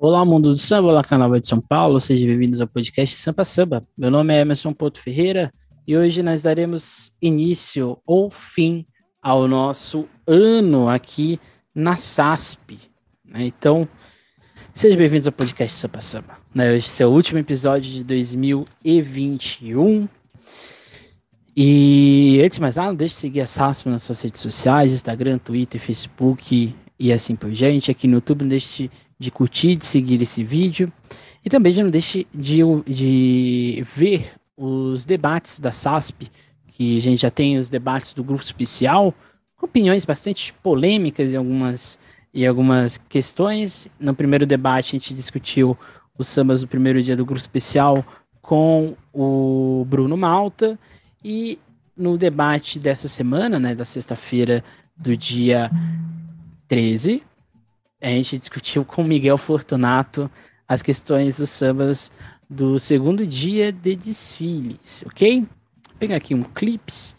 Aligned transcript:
Olá, 0.00 0.24
mundo 0.24 0.50
do 0.50 0.56
samba, 0.56 0.90
olá, 0.90 1.02
canal 1.02 1.28
de 1.40 1.48
São 1.48 1.60
Paulo, 1.60 1.98
sejam 1.98 2.28
bem-vindos 2.28 2.60
ao 2.60 2.68
podcast 2.68 3.16
Sampa 3.16 3.44
Samba. 3.44 3.84
Meu 3.98 4.12
nome 4.12 4.32
é 4.32 4.42
Emerson 4.42 4.72
Porto 4.72 5.00
Ferreira 5.00 5.52
e 5.84 5.96
hoje 5.96 6.22
nós 6.22 6.40
daremos 6.40 7.12
início 7.20 7.98
ou 8.06 8.30
fim 8.30 8.86
ao 9.20 9.48
nosso 9.48 10.08
ano 10.24 10.88
aqui 10.88 11.40
na 11.74 11.96
SASP. 11.96 12.78
Né? 13.24 13.46
Então, 13.46 13.88
sejam 14.72 14.96
bem-vindos 14.96 15.26
ao 15.26 15.32
podcast 15.32 15.76
Sampa 15.76 16.00
Samba. 16.00 16.38
Né? 16.54 16.76
Esse 16.76 17.02
é 17.02 17.06
o 17.06 17.10
último 17.10 17.40
episódio 17.40 17.90
de 17.90 18.04
2021. 18.04 20.08
E 21.56 22.40
antes 22.44 22.58
de 22.58 22.60
mais 22.60 22.76
nada, 22.76 22.94
deixe 22.94 23.14
de 23.14 23.20
seguir 23.20 23.40
a 23.40 23.48
SASP 23.48 23.88
nas 23.88 24.04
suas 24.04 24.22
redes 24.22 24.40
sociais, 24.40 24.92
Instagram, 24.92 25.38
Twitter, 25.38 25.80
Facebook 25.80 26.72
e 26.96 27.12
assim 27.12 27.34
por 27.34 27.50
diante. 27.50 27.90
Aqui 27.90 28.06
no 28.06 28.14
YouTube, 28.14 28.42
não 28.42 28.48
deixe 28.48 28.84
de 28.84 29.07
de 29.18 29.30
curtir, 29.30 29.76
de 29.76 29.86
seguir 29.86 30.20
esse 30.22 30.44
vídeo. 30.44 30.92
E 31.44 31.50
também 31.50 31.74
não 31.74 31.90
deixe 31.90 32.26
de, 32.32 32.60
de 32.86 33.84
ver 33.96 34.32
os 34.56 35.04
debates 35.04 35.58
da 35.58 35.72
SASP, 35.72 36.30
que 36.68 36.98
a 36.98 37.00
gente 37.00 37.22
já 37.22 37.30
tem 37.30 37.58
os 37.58 37.68
debates 37.68 38.12
do 38.12 38.22
grupo 38.22 38.42
especial, 38.42 39.14
com 39.56 39.66
opiniões 39.66 40.04
bastante 40.04 40.52
polêmicas 40.62 41.32
em 41.32 41.36
algumas, 41.36 41.98
em 42.32 42.46
algumas 42.46 42.98
questões. 42.98 43.88
No 43.98 44.14
primeiro 44.14 44.46
debate, 44.46 44.94
a 44.94 44.98
gente 44.98 45.14
discutiu 45.14 45.76
os 46.16 46.28
sambas 46.28 46.60
do 46.60 46.68
primeiro 46.68 47.02
dia 47.02 47.16
do 47.16 47.24
grupo 47.24 47.40
especial 47.40 48.04
com 48.42 48.96
o 49.12 49.84
Bruno 49.88 50.16
Malta. 50.16 50.78
E 51.24 51.58
no 51.96 52.16
debate 52.16 52.78
dessa 52.78 53.08
semana, 53.08 53.58
né, 53.58 53.74
da 53.74 53.84
sexta-feira 53.84 54.64
do 54.96 55.16
dia 55.16 55.70
13, 56.68 57.22
a 58.00 58.08
gente 58.08 58.38
discutiu 58.38 58.84
com 58.84 59.02
Miguel 59.02 59.38
Fortunato 59.38 60.30
as 60.66 60.82
questões 60.82 61.38
dos 61.38 61.50
sambas 61.50 62.12
do 62.48 62.78
segundo 62.78 63.26
dia 63.26 63.72
de 63.72 63.96
desfiles, 63.96 65.02
ok? 65.06 65.40
Vou 65.40 65.48
pegar 65.98 66.16
aqui 66.16 66.34
um 66.34 66.42
clips. 66.42 67.14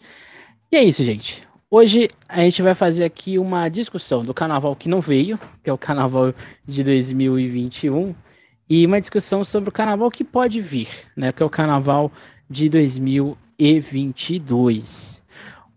E 0.72 0.76
é 0.76 0.82
isso, 0.82 1.04
gente. 1.04 1.46
Hoje 1.70 2.10
a 2.28 2.40
gente 2.40 2.62
vai 2.62 2.74
fazer 2.74 3.04
aqui 3.04 3.38
uma 3.38 3.68
discussão 3.68 4.24
do 4.24 4.34
carnaval 4.34 4.74
que 4.74 4.88
não 4.88 5.00
veio, 5.00 5.38
que 5.62 5.70
é 5.70 5.72
o 5.72 5.78
carnaval 5.78 6.34
de 6.66 6.82
2021, 6.82 8.12
e 8.68 8.84
uma 8.86 9.00
discussão 9.00 9.44
sobre 9.44 9.68
o 9.68 9.72
carnaval 9.72 10.10
que 10.10 10.24
pode 10.24 10.60
vir, 10.60 10.88
né, 11.16 11.30
que 11.32 11.42
é 11.42 11.46
o 11.46 11.50
carnaval 11.50 12.10
de 12.48 12.68
2022. 12.68 15.22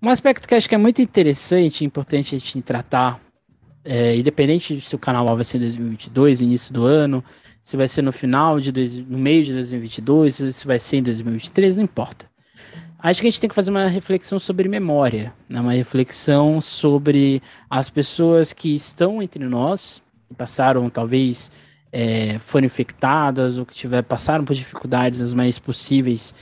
Um 0.02 0.10
aspecto 0.10 0.48
que 0.48 0.56
acho 0.56 0.68
que 0.68 0.76
é 0.76 0.80
muito 0.80 1.02
interessante 1.02 1.82
e 1.82 1.86
importante 1.86 2.36
a 2.36 2.40
gente 2.40 2.62
tratar 2.62 3.23
é, 3.84 4.16
independente 4.16 4.76
de 4.76 4.82
se 4.82 4.96
o 4.96 5.00
carnaval 5.00 5.36
vai 5.36 5.46
ser 5.46 5.58
em 5.58 5.62
2022, 5.62 6.42
início 6.42 6.74
do 6.74 6.86
ano, 6.86 7.24
se 7.62 7.78
vai 7.78 7.88
ser 7.88 8.02
no 8.02 8.12
final 8.12 8.60
de 8.60 8.72
dois, 8.72 8.96
no 8.96 9.18
meio 9.18 9.44
de 9.44 9.54
2022, 9.54 10.36
se 10.52 10.68
vai 10.68 10.80
ser 10.80 10.98
em 10.98 11.04
2023, 11.04 11.76
não 11.76 11.84
importa. 11.84 12.26
Acho 13.00 13.20
que 13.20 13.28
a 13.28 13.30
gente 13.30 13.42
tem 13.42 13.50
que 13.50 13.56
fazer 13.56 13.70
uma 13.70 13.88
reflexão 13.88 14.40
sobre 14.40 14.70
memória, 14.70 15.34
né? 15.50 15.60
uma 15.60 15.74
reflexão 15.74 16.62
sobre 16.62 17.42
as 17.70 17.90
pessoas 17.90 18.54
que 18.54 18.74
estão 18.74 19.22
entre 19.22 19.44
nós, 19.46 20.02
que 20.30 20.36
passaram 20.36 20.90
talvez 20.90 21.52
é, 21.92 22.40
foram 22.40 22.66
infectadas 22.66 23.58
ou 23.58 23.66
que 23.66 23.76
tiver, 23.76 24.02
passaram 24.04 24.46
por 24.46 24.56
dificuldades 24.56 25.20
as 25.20 25.34
mais 25.34 25.60
possíveis 25.60 26.34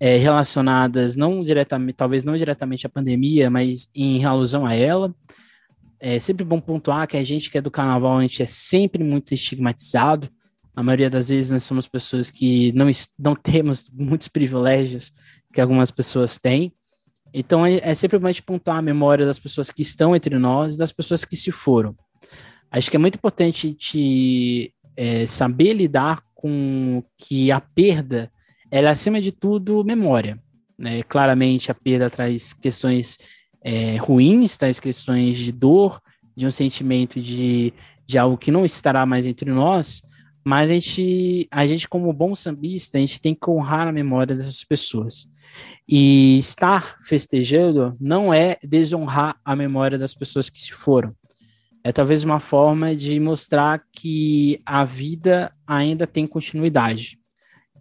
é, 0.00 0.16
relacionadas 0.16 1.14
não 1.14 1.42
diretamente, 1.42 1.94
talvez 1.94 2.24
não 2.24 2.36
diretamente 2.36 2.86
à 2.86 2.90
pandemia, 2.90 3.48
mas 3.48 3.88
em 3.94 4.24
alusão 4.24 4.66
a 4.66 4.74
ela. 4.74 5.14
É 6.00 6.18
sempre 6.18 6.44
bom 6.44 6.60
pontuar 6.60 7.06
que 7.06 7.16
a 7.16 7.24
gente 7.24 7.50
que 7.50 7.58
é 7.58 7.60
do 7.60 7.70
carnaval, 7.70 8.18
a 8.18 8.22
gente 8.22 8.42
é 8.42 8.46
sempre 8.46 9.04
muito 9.04 9.34
estigmatizado. 9.34 10.30
A 10.74 10.82
maioria 10.82 11.10
das 11.10 11.28
vezes 11.28 11.50
nós 11.50 11.62
somos 11.62 11.86
pessoas 11.86 12.30
que 12.30 12.72
não, 12.72 12.86
não 13.18 13.34
temos 13.34 13.90
muitos 13.92 14.28
privilégios 14.28 15.12
que 15.52 15.60
algumas 15.60 15.90
pessoas 15.90 16.38
têm. 16.38 16.72
Então 17.34 17.66
é, 17.66 17.80
é 17.82 17.94
sempre 17.94 18.18
bom 18.18 18.26
a 18.26 18.32
gente 18.32 18.42
pontuar 18.42 18.78
a 18.78 18.82
memória 18.82 19.26
das 19.26 19.38
pessoas 19.38 19.70
que 19.70 19.82
estão 19.82 20.16
entre 20.16 20.38
nós 20.38 20.74
e 20.74 20.78
das 20.78 20.90
pessoas 20.90 21.24
que 21.24 21.36
se 21.36 21.52
foram. 21.52 21.94
Acho 22.70 22.90
que 22.90 22.96
é 22.96 23.00
muito 23.00 23.16
importante 23.16 23.72
te 23.74 24.72
é, 24.96 25.26
saber 25.26 25.74
lidar 25.74 26.22
com 26.34 27.02
que 27.18 27.52
a 27.52 27.60
perda, 27.60 28.32
ela 28.70 28.88
é 28.88 28.92
acima 28.92 29.20
de 29.20 29.32
tudo 29.32 29.84
memória. 29.84 30.40
Né? 30.78 31.02
Claramente 31.02 31.70
a 31.70 31.74
perda 31.74 32.08
traz 32.08 32.52
questões 32.52 33.18
é, 33.62 33.96
ruins, 33.96 34.56
tais 34.56 34.80
questões 34.80 35.36
de 35.36 35.52
dor, 35.52 36.00
de 36.36 36.46
um 36.46 36.50
sentimento 36.50 37.20
de, 37.20 37.72
de 38.06 38.18
algo 38.18 38.38
que 38.38 38.50
não 38.50 38.64
estará 38.64 39.04
mais 39.04 39.26
entre 39.26 39.50
nós, 39.50 40.02
mas 40.44 40.70
a 40.70 40.74
gente, 40.74 41.46
a 41.50 41.66
gente, 41.66 41.88
como 41.88 42.12
bom 42.12 42.34
sambista, 42.34 42.96
a 42.96 43.00
gente 43.00 43.20
tem 43.20 43.34
que 43.34 43.50
honrar 43.50 43.86
a 43.86 43.92
memória 43.92 44.34
dessas 44.34 44.64
pessoas. 44.64 45.28
E 45.86 46.38
estar 46.38 46.98
festejando 47.04 47.94
não 48.00 48.32
é 48.32 48.56
desonrar 48.62 49.36
a 49.44 49.54
memória 49.54 49.98
das 49.98 50.14
pessoas 50.14 50.48
que 50.48 50.60
se 50.60 50.72
foram. 50.72 51.14
É 51.84 51.92
talvez 51.92 52.24
uma 52.24 52.40
forma 52.40 52.94
de 52.94 53.18
mostrar 53.20 53.82
que 53.92 54.60
a 54.64 54.84
vida 54.84 55.52
ainda 55.66 56.06
tem 56.06 56.26
continuidade. 56.26 57.18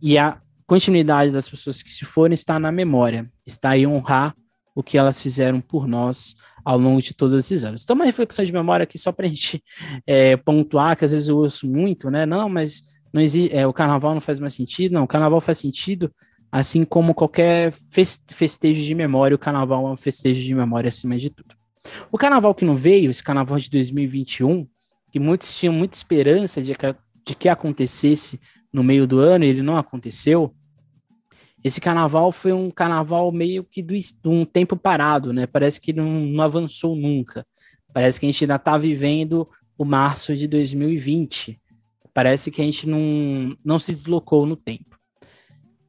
E 0.01 0.17
a 0.17 0.41
continuidade 0.65 1.31
das 1.31 1.49
pessoas 1.49 1.81
que 1.81 1.91
se 1.91 2.05
foram 2.05 2.33
está 2.33 2.59
na 2.59 2.71
memória, 2.71 3.29
está 3.45 3.77
em 3.77 3.87
honrar 3.87 4.35
o 4.75 4.83
que 4.83 4.97
elas 4.97 5.19
fizeram 5.19 5.59
por 5.61 5.87
nós 5.87 6.35
ao 6.63 6.77
longo 6.77 7.01
de 7.01 7.13
todos 7.13 7.37
esses 7.37 7.63
anos. 7.63 7.83
Então, 7.83 7.95
uma 7.95 8.05
reflexão 8.05 8.45
de 8.45 8.53
memória 8.53 8.83
aqui 8.83 8.97
só 8.97 9.11
para 9.11 9.25
a 9.25 9.29
gente 9.29 9.63
é, 10.05 10.37
pontuar, 10.37 10.95
que 10.95 11.05
às 11.05 11.11
vezes 11.11 11.27
eu 11.27 11.37
ouço 11.37 11.67
muito, 11.67 12.09
né? 12.09 12.25
Não, 12.25 12.47
mas 12.47 12.81
não 13.11 13.21
existe, 13.21 13.55
é, 13.55 13.65
o 13.65 13.73
carnaval 13.73 14.13
não 14.13 14.21
faz 14.21 14.39
mais 14.39 14.53
sentido. 14.53 14.93
Não, 14.93 15.03
o 15.03 15.07
carnaval 15.07 15.41
faz 15.41 15.57
sentido, 15.57 16.13
assim 16.51 16.83
como 16.83 17.13
qualquer 17.13 17.73
festejo 17.91 18.83
de 18.83 18.95
memória, 18.95 19.35
o 19.35 19.39
carnaval 19.39 19.87
é 19.87 19.91
um 19.91 19.97
festejo 19.97 20.41
de 20.41 20.53
memória 20.53 20.87
acima 20.87 21.17
de 21.17 21.29
tudo. 21.29 21.55
O 22.11 22.17
carnaval 22.17 22.53
que 22.53 22.65
não 22.65 22.75
veio, 22.75 23.09
esse 23.09 23.23
carnaval 23.23 23.57
de 23.57 23.69
2021, 23.69 24.67
que 25.11 25.19
muitos 25.19 25.55
tinham 25.57 25.73
muita 25.73 25.95
esperança 25.95 26.61
de 26.61 26.75
que, 26.75 26.95
de 27.25 27.35
que 27.35 27.49
acontecesse 27.49 28.39
no 28.71 28.83
meio 28.83 29.07
do 29.07 29.19
ano, 29.19 29.43
e 29.43 29.47
ele 29.47 29.61
não 29.61 29.77
aconteceu, 29.77 30.53
esse 31.63 31.81
carnaval 31.81 32.31
foi 32.31 32.53
um 32.53 32.71
carnaval 32.71 33.31
meio 33.31 33.63
que 33.63 33.81
do, 33.81 33.93
de 33.93 34.15
um 34.25 34.45
tempo 34.45 34.77
parado, 34.77 35.33
né? 35.33 35.45
Parece 35.45 35.79
que 35.79 35.91
não, 35.91 36.21
não 36.21 36.43
avançou 36.43 36.95
nunca. 36.95 37.45
Parece 37.93 38.19
que 38.19 38.25
a 38.25 38.31
gente 38.31 38.43
ainda 38.43 38.55
está 38.55 38.77
vivendo 38.77 39.47
o 39.77 39.83
março 39.83 40.35
de 40.35 40.47
2020. 40.47 41.59
Parece 42.13 42.51
que 42.51 42.61
a 42.61 42.65
gente 42.65 42.87
não, 42.87 43.57
não 43.63 43.79
se 43.79 43.91
deslocou 43.91 44.45
no 44.45 44.55
tempo. 44.55 44.97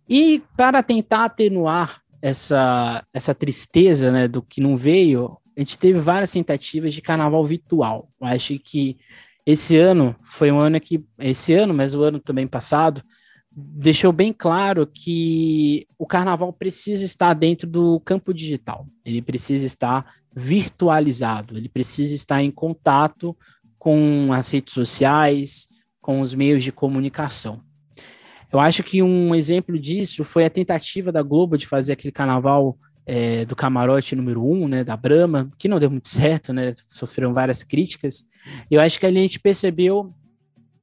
E 0.08 0.42
para 0.56 0.82
tentar 0.82 1.24
atenuar 1.24 2.02
essa, 2.20 3.04
essa 3.12 3.34
tristeza 3.34 4.10
né, 4.10 4.26
do 4.26 4.42
que 4.42 4.60
não 4.60 4.76
veio, 4.76 5.38
a 5.56 5.60
gente 5.60 5.78
teve 5.78 5.98
várias 5.98 6.32
tentativas 6.32 6.94
de 6.94 7.00
carnaval 7.00 7.44
virtual. 7.44 8.08
Eu 8.20 8.26
acho 8.26 8.58
que 8.58 8.98
esse 9.46 9.76
ano 9.76 10.14
foi 10.22 10.50
um 10.50 10.58
ano 10.58 10.80
que. 10.80 11.04
Esse 11.18 11.54
ano, 11.54 11.72
mas 11.72 11.94
o 11.94 12.02
ano 12.02 12.18
também 12.18 12.46
passado, 12.46 13.02
deixou 13.50 14.12
bem 14.12 14.32
claro 14.32 14.86
que 14.86 15.86
o 15.98 16.06
carnaval 16.06 16.52
precisa 16.52 17.04
estar 17.04 17.34
dentro 17.34 17.68
do 17.68 18.00
campo 18.00 18.32
digital, 18.32 18.86
ele 19.04 19.20
precisa 19.20 19.66
estar 19.66 20.14
virtualizado, 20.34 21.56
ele 21.56 21.68
precisa 21.68 22.14
estar 22.14 22.42
em 22.42 22.50
contato 22.50 23.36
com 23.78 24.32
as 24.32 24.50
redes 24.50 24.72
sociais, 24.72 25.66
com 26.00 26.20
os 26.20 26.34
meios 26.34 26.62
de 26.62 26.70
comunicação. 26.70 27.60
Eu 28.52 28.58
acho 28.60 28.82
que 28.82 29.02
um 29.02 29.34
exemplo 29.34 29.78
disso 29.78 30.24
foi 30.24 30.44
a 30.44 30.50
tentativa 30.50 31.12
da 31.12 31.22
Globo 31.22 31.56
de 31.56 31.66
fazer 31.66 31.92
aquele 31.92 32.12
carnaval 32.12 32.76
é, 33.06 33.44
do 33.44 33.56
camarote 33.56 34.14
número 34.14 34.44
um, 34.44 34.68
né, 34.68 34.84
da 34.84 34.96
Brahma, 34.96 35.50
que 35.58 35.68
não 35.68 35.78
deu 35.78 35.90
muito 35.90 36.08
certo, 36.10 36.52
né, 36.52 36.74
sofreram 36.88 37.32
várias 37.32 37.62
críticas. 37.62 38.24
Eu 38.70 38.80
acho 38.80 38.98
que 38.98 39.06
ali 39.06 39.18
a 39.18 39.22
gente 39.22 39.40
percebeu 39.40 40.12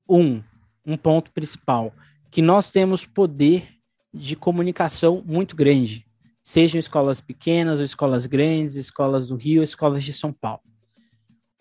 um, 0.10 0.42
um 0.86 0.98
ponto 0.98 1.32
principal, 1.32 1.94
que 2.32 2.42
nós 2.42 2.70
temos 2.72 3.06
poder 3.06 3.68
de 4.14 4.36
comunicação 4.36 5.24
muito 5.26 5.56
grande, 5.56 6.06
sejam 6.42 6.80
escolas 6.80 7.20
pequenas 7.20 7.80
ou 7.80 7.86
escolas 7.86 8.26
grandes, 8.26 8.76
escolas 8.76 9.28
do 9.28 9.36
Rio, 9.36 9.64
escolas 9.64 10.04
de 10.04 10.14
São 10.14 10.32
Paulo. 10.32 10.62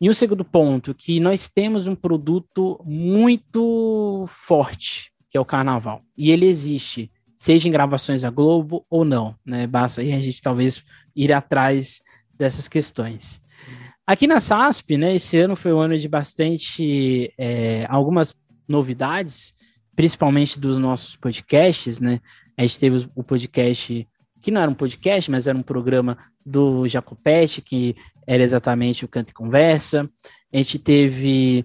E 0.01 0.11
o 0.11 0.15
segundo 0.15 0.45
ponto, 0.45 0.95
que 0.95 1.19
nós 1.19 1.49
temos 1.49 1.87
um 1.87 1.95
produto 1.95 2.81
muito 2.85 4.27
forte, 4.29 5.11
que 5.31 5.39
é 5.39 5.41
o 5.41 5.45
carnaval. 5.45 6.03
E 6.17 6.31
ele 6.31 6.47
existe, 6.47 7.11
seja 7.37 7.67
em 7.67 7.71
gravações 7.71 8.23
da 8.23 8.31
Globo 8.31 8.85
ou 8.91 9.05
não, 9.05 9.35
né? 9.45 9.67
Basta 9.67 10.03
aí 10.03 10.13
a 10.13 10.21
gente 10.21 10.43
talvez 10.43 10.85
ir 11.15 11.33
atrás 11.33 12.01
dessas 12.39 12.69
questões. 12.69 13.41
Aqui 14.07 14.27
na 14.27 14.39
SASP, 14.39 14.97
né, 14.97 15.17
esse 15.17 15.37
ano 15.37 15.57
foi 15.57 15.73
um 15.73 15.81
ano 15.81 15.99
de 15.99 16.09
bastante, 16.09 17.33
é, 17.37 17.87
algumas 17.89 18.33
novidades, 18.69 19.53
principalmente 19.97 20.61
dos 20.61 20.77
nossos 20.77 21.17
podcasts, 21.17 21.99
né? 21.99 22.21
A 22.57 22.63
gente 22.63 22.79
teve 22.79 23.09
o 23.15 23.25
podcast, 23.25 24.07
que 24.43 24.51
não 24.51 24.61
era 24.61 24.71
um 24.71 24.75
podcast, 24.75 25.31
mas 25.31 25.49
era 25.49 25.57
um 25.57 25.63
programa 25.63 26.19
do 26.45 26.87
Jacopete, 26.87 27.63
que 27.63 27.97
era 28.27 28.43
exatamente 28.43 29.05
o 29.05 29.09
Canto 29.09 29.31
e 29.31 29.35
Conversa. 29.35 30.09
A 30.53 30.57
gente 30.59 30.79
teve 30.79 31.65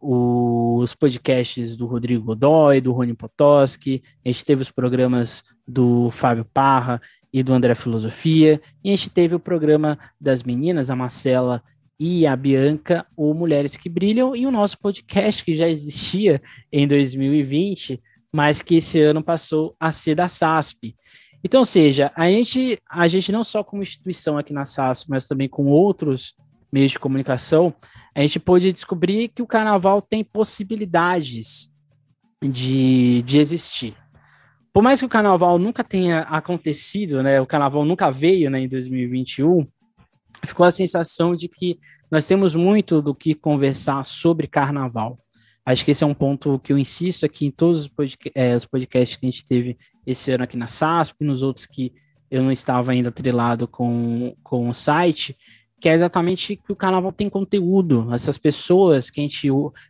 os 0.00 0.94
podcasts 0.94 1.76
do 1.76 1.86
Rodrigo 1.86 2.24
Godoy, 2.24 2.80
do 2.80 2.92
Rony 2.92 3.14
Potoski, 3.14 4.02
a 4.24 4.28
gente 4.28 4.44
teve 4.44 4.62
os 4.62 4.70
programas 4.70 5.44
do 5.66 6.10
Fábio 6.10 6.44
Parra 6.44 7.00
e 7.32 7.42
do 7.42 7.52
André 7.52 7.74
Filosofia, 7.74 8.60
e 8.82 8.90
a 8.90 8.96
gente 8.96 9.08
teve 9.08 9.34
o 9.36 9.40
programa 9.40 9.96
das 10.20 10.42
meninas, 10.42 10.90
a 10.90 10.96
Marcela 10.96 11.62
e 11.98 12.26
a 12.26 12.34
Bianca, 12.34 13.06
o 13.16 13.32
Mulheres 13.34 13.76
que 13.76 13.88
Brilham, 13.88 14.34
e 14.34 14.46
o 14.46 14.50
nosso 14.50 14.78
podcast 14.78 15.44
que 15.44 15.54
já 15.54 15.68
existia 15.68 16.42
em 16.72 16.86
2020, 16.86 18.00
mas 18.32 18.62
que 18.62 18.76
esse 18.76 19.00
ano 19.00 19.22
passou 19.22 19.76
a 19.78 19.92
ser 19.92 20.14
da 20.14 20.28
SASP. 20.28 20.96
Então, 21.44 21.64
seja, 21.64 22.12
a 22.14 22.28
gente, 22.28 22.78
a 22.88 23.08
gente 23.08 23.32
não 23.32 23.42
só 23.42 23.64
como 23.64 23.82
instituição 23.82 24.38
aqui 24.38 24.52
na 24.52 24.64
SASP, 24.64 25.10
mas 25.10 25.26
também 25.26 25.48
com 25.48 25.66
outros 25.66 26.34
meios 26.72 26.92
de 26.92 26.98
comunicação, 26.98 27.74
a 28.14 28.20
gente 28.20 28.40
pôde 28.40 28.72
descobrir 28.72 29.28
que 29.28 29.42
o 29.42 29.46
carnaval 29.46 30.00
tem 30.00 30.24
possibilidades 30.24 31.70
de, 32.42 33.22
de 33.22 33.38
existir. 33.38 33.94
Por 34.72 34.82
mais 34.82 35.00
que 35.00 35.06
o 35.06 35.08
carnaval 35.08 35.58
nunca 35.58 35.84
tenha 35.84 36.20
acontecido, 36.20 37.22
né, 37.22 37.40
o 37.40 37.46
carnaval 37.46 37.84
nunca 37.84 38.10
veio 38.10 38.50
né, 38.50 38.60
em 38.60 38.68
2021, 38.68 39.66
ficou 40.44 40.66
a 40.66 40.70
sensação 40.70 41.34
de 41.34 41.48
que 41.48 41.78
nós 42.10 42.26
temos 42.26 42.54
muito 42.54 43.00
do 43.00 43.14
que 43.14 43.34
conversar 43.34 44.04
sobre 44.04 44.46
carnaval. 44.46 45.18
Acho 45.64 45.84
que 45.84 45.92
esse 45.92 46.02
é 46.02 46.06
um 46.06 46.14
ponto 46.14 46.58
que 46.58 46.72
eu 46.72 46.78
insisto 46.78 47.24
aqui 47.24 47.46
em 47.46 47.50
todos 47.50 47.82
os, 47.82 47.88
podca 47.88 48.30
é, 48.34 48.56
os 48.56 48.66
podcasts 48.66 49.16
que 49.16 49.26
a 49.26 49.30
gente 49.30 49.44
teve 49.44 49.76
esse 50.04 50.32
ano 50.32 50.44
aqui 50.44 50.56
na 50.56 50.66
SASP, 50.66 51.24
nos 51.24 51.42
outros 51.42 51.66
que 51.66 51.92
eu 52.30 52.42
não 52.42 52.50
estava 52.50 52.92
ainda 52.92 53.10
atrelado 53.10 53.68
com, 53.68 54.34
com 54.42 54.68
o 54.68 54.74
site, 54.74 55.36
que 55.80 55.88
é 55.88 55.94
exatamente 55.94 56.56
que 56.56 56.72
o 56.72 56.76
carnaval 56.76 57.12
tem 57.12 57.28
conteúdo. 57.28 58.08
Essas 58.12 58.38
pessoas 58.38 59.10
que 59.10 59.20
a 59.20 59.22
gente 59.22 59.48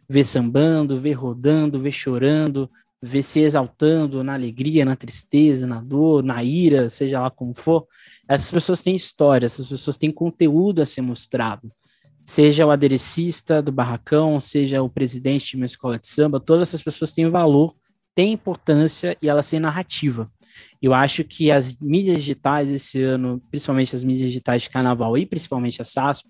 vê 0.09 0.25
sambando, 0.25 1.01
vê 1.01 1.13
rodando, 1.13 1.81
vê 1.81 1.93
chorando, 1.93 2.69
vê 3.03 3.21
se 3.21 3.41
exaltando 3.41 4.23
na 4.23 4.35
alegria, 4.35 4.85
na 4.85 4.95
tristeza, 4.95 5.67
na 5.67 5.81
dor, 5.81 6.23
na 6.23 6.45
ira, 6.45 6.89
seja 6.89 7.21
lá 7.21 7.31
como 7.31 7.53
for, 7.53 7.87
essas 8.29 8.51
pessoas 8.51 8.81
têm 8.81 8.95
história, 8.95 9.47
essas 9.47 9.67
pessoas 9.67 9.97
têm 9.97 10.13
conteúdo 10.13 10.81
a 10.81 10.87
ser 10.87 11.03
mostrado. 11.03 11.73
Seja 12.25 12.65
o 12.65 12.71
aderecista 12.71 13.61
do 13.61 13.73
barracão, 13.73 14.41
seja 14.41 14.81
o 14.81 14.89
presidente 14.89 15.51
de 15.51 15.57
uma 15.57 15.67
escola 15.67 15.99
de 15.99 16.07
samba, 16.07 16.39
todas 16.39 16.69
essas 16.69 16.83
pessoas 16.83 17.11
têm 17.11 17.29
valor, 17.29 17.75
têm 18.15 18.33
importância 18.33 19.17
e 19.21 19.29
elas 19.29 19.51
têm 19.51 19.59
narrativa. 19.59 20.31
Eu 20.81 20.95
acho 20.95 21.25
que 21.25 21.51
as 21.51 21.81
mídias 21.81 22.19
digitais 22.19 22.71
esse 22.71 23.03
ano, 23.03 23.43
principalmente 23.51 23.97
as 23.97 24.05
mídias 24.05 24.29
digitais 24.29 24.63
de 24.63 24.71
carnaval 24.71 25.19
e 25.19 25.27
principalmente 25.27 25.83
a 25.83 25.85
SASP, 25.85 26.29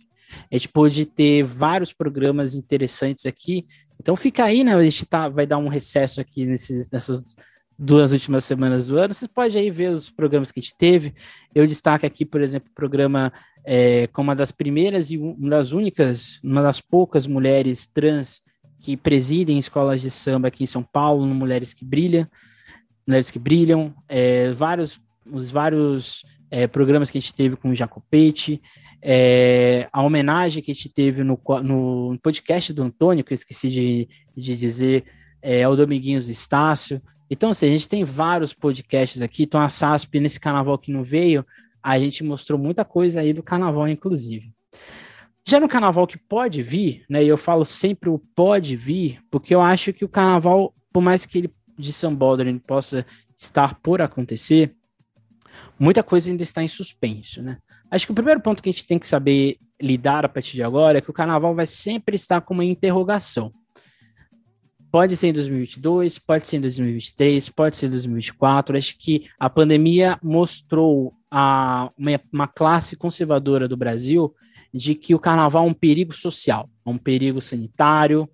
a 0.50 0.56
gente 0.56 0.68
pôde 0.68 1.04
ter 1.04 1.42
vários 1.42 1.92
programas 1.92 2.54
interessantes 2.54 3.26
aqui. 3.26 3.66
Então 4.00 4.16
fica 4.16 4.44
aí, 4.44 4.64
né? 4.64 4.74
A 4.74 4.82
gente 4.82 5.06
tá, 5.06 5.28
vai 5.28 5.46
dar 5.46 5.58
um 5.58 5.68
recesso 5.68 6.20
aqui 6.20 6.44
nesses, 6.44 6.90
nessas 6.90 7.22
duas 7.78 8.12
últimas 8.12 8.44
semanas 8.44 8.86
do 8.86 8.98
ano. 8.98 9.12
Vocês 9.12 9.30
podem 9.32 9.60
aí 9.60 9.70
ver 9.70 9.90
os 9.90 10.10
programas 10.10 10.52
que 10.52 10.60
a 10.60 10.62
gente 10.62 10.76
teve. 10.76 11.14
Eu 11.54 11.66
destaco 11.66 12.06
aqui, 12.06 12.24
por 12.24 12.40
exemplo, 12.40 12.68
o 12.70 12.74
programa 12.74 13.32
é, 13.64 14.06
como 14.08 14.28
uma 14.28 14.36
das 14.36 14.52
primeiras 14.52 15.10
e 15.10 15.18
uma 15.18 15.50
das 15.50 15.72
únicas, 15.72 16.40
uma 16.42 16.62
das 16.62 16.80
poucas 16.80 17.26
mulheres 17.26 17.86
trans 17.86 18.42
que 18.80 18.96
presidem 18.96 19.58
escolas 19.58 20.00
de 20.00 20.10
samba 20.10 20.48
aqui 20.48 20.64
em 20.64 20.66
São 20.66 20.82
Paulo, 20.82 21.24
no 21.24 21.34
Mulheres 21.34 21.72
que 21.72 21.84
Brilham, 21.84 22.26
Mulheres 23.06 23.30
que 23.30 23.38
Brilham, 23.38 23.94
é, 24.08 24.50
vários, 24.50 25.00
os 25.30 25.50
vários 25.50 26.24
é, 26.50 26.66
programas 26.66 27.10
que 27.10 27.18
a 27.18 27.20
gente 27.20 27.34
teve 27.34 27.56
com 27.56 27.70
o 27.70 27.74
Jacopete, 27.74 28.60
é, 29.02 29.88
a 29.92 30.02
homenagem 30.02 30.62
que 30.62 30.70
a 30.70 30.74
gente 30.74 30.88
teve 30.88 31.24
no, 31.24 31.38
no 31.62 32.18
podcast 32.22 32.72
do 32.72 32.82
Antônio, 32.82 33.24
que 33.24 33.32
eu 33.32 33.34
esqueci 33.34 33.68
de, 33.68 34.08
de 34.36 34.56
dizer, 34.56 35.04
é, 35.42 35.64
ao 35.64 35.76
Dominguinhos 35.76 36.26
do 36.26 36.30
Estácio, 36.30 37.02
então, 37.32 37.48
assim, 37.48 37.64
a 37.64 37.70
gente 37.70 37.88
tem 37.88 38.04
vários 38.04 38.52
podcasts 38.52 39.22
aqui. 39.22 39.44
Então, 39.44 39.62
a 39.62 39.70
SASP, 39.70 40.20
nesse 40.20 40.38
carnaval 40.38 40.76
que 40.76 40.92
não 40.92 41.02
veio, 41.02 41.46
a 41.82 41.98
gente 41.98 42.22
mostrou 42.22 42.58
muita 42.58 42.84
coisa 42.84 43.20
aí 43.20 43.32
do 43.32 43.42
carnaval, 43.42 43.88
inclusive. 43.88 44.52
Já 45.42 45.58
no 45.58 45.66
carnaval 45.66 46.06
que 46.06 46.18
pode 46.18 46.62
vir, 46.62 47.06
né? 47.08 47.24
E 47.24 47.28
eu 47.28 47.38
falo 47.38 47.64
sempre 47.64 48.10
o 48.10 48.18
pode 48.18 48.76
vir, 48.76 49.18
porque 49.30 49.54
eu 49.54 49.62
acho 49.62 49.94
que 49.94 50.04
o 50.04 50.08
carnaval, 50.10 50.74
por 50.92 51.00
mais 51.00 51.24
que 51.24 51.38
ele 51.38 51.50
de 51.78 51.90
São 51.90 52.14
Baldwin 52.14 52.58
possa 52.58 53.06
estar 53.34 53.76
por 53.80 54.02
acontecer, 54.02 54.76
muita 55.78 56.02
coisa 56.02 56.30
ainda 56.30 56.42
está 56.42 56.62
em 56.62 56.68
suspenso, 56.68 57.40
né? 57.40 57.56
Acho 57.92 58.06
que 58.06 58.12
o 58.12 58.14
primeiro 58.14 58.40
ponto 58.40 58.62
que 58.62 58.70
a 58.70 58.72
gente 58.72 58.86
tem 58.86 58.98
que 58.98 59.06
saber 59.06 59.58
lidar 59.78 60.24
a 60.24 60.28
partir 60.28 60.56
de 60.56 60.62
agora 60.62 60.96
é 60.96 61.00
que 61.02 61.10
o 61.10 61.12
carnaval 61.12 61.54
vai 61.54 61.66
sempre 61.66 62.16
estar 62.16 62.40
com 62.40 62.54
uma 62.54 62.64
interrogação. 62.64 63.52
Pode 64.90 65.14
ser 65.14 65.28
em 65.28 65.32
2022, 65.34 66.18
pode 66.18 66.48
ser 66.48 66.56
em 66.56 66.60
2023, 66.62 67.50
pode 67.50 67.76
ser 67.76 67.86
em 67.86 67.90
2024. 67.90 68.78
Acho 68.78 68.96
que 68.98 69.26
a 69.38 69.50
pandemia 69.50 70.18
mostrou 70.22 71.14
a, 71.30 71.90
uma, 71.98 72.20
uma 72.32 72.48
classe 72.48 72.96
conservadora 72.96 73.68
do 73.68 73.76
Brasil 73.76 74.34
de 74.72 74.94
que 74.94 75.14
o 75.14 75.18
carnaval 75.18 75.66
é 75.66 75.68
um 75.68 75.74
perigo 75.74 76.14
social, 76.14 76.70
é 76.86 76.88
um 76.88 76.96
perigo 76.96 77.42
sanitário, 77.42 78.26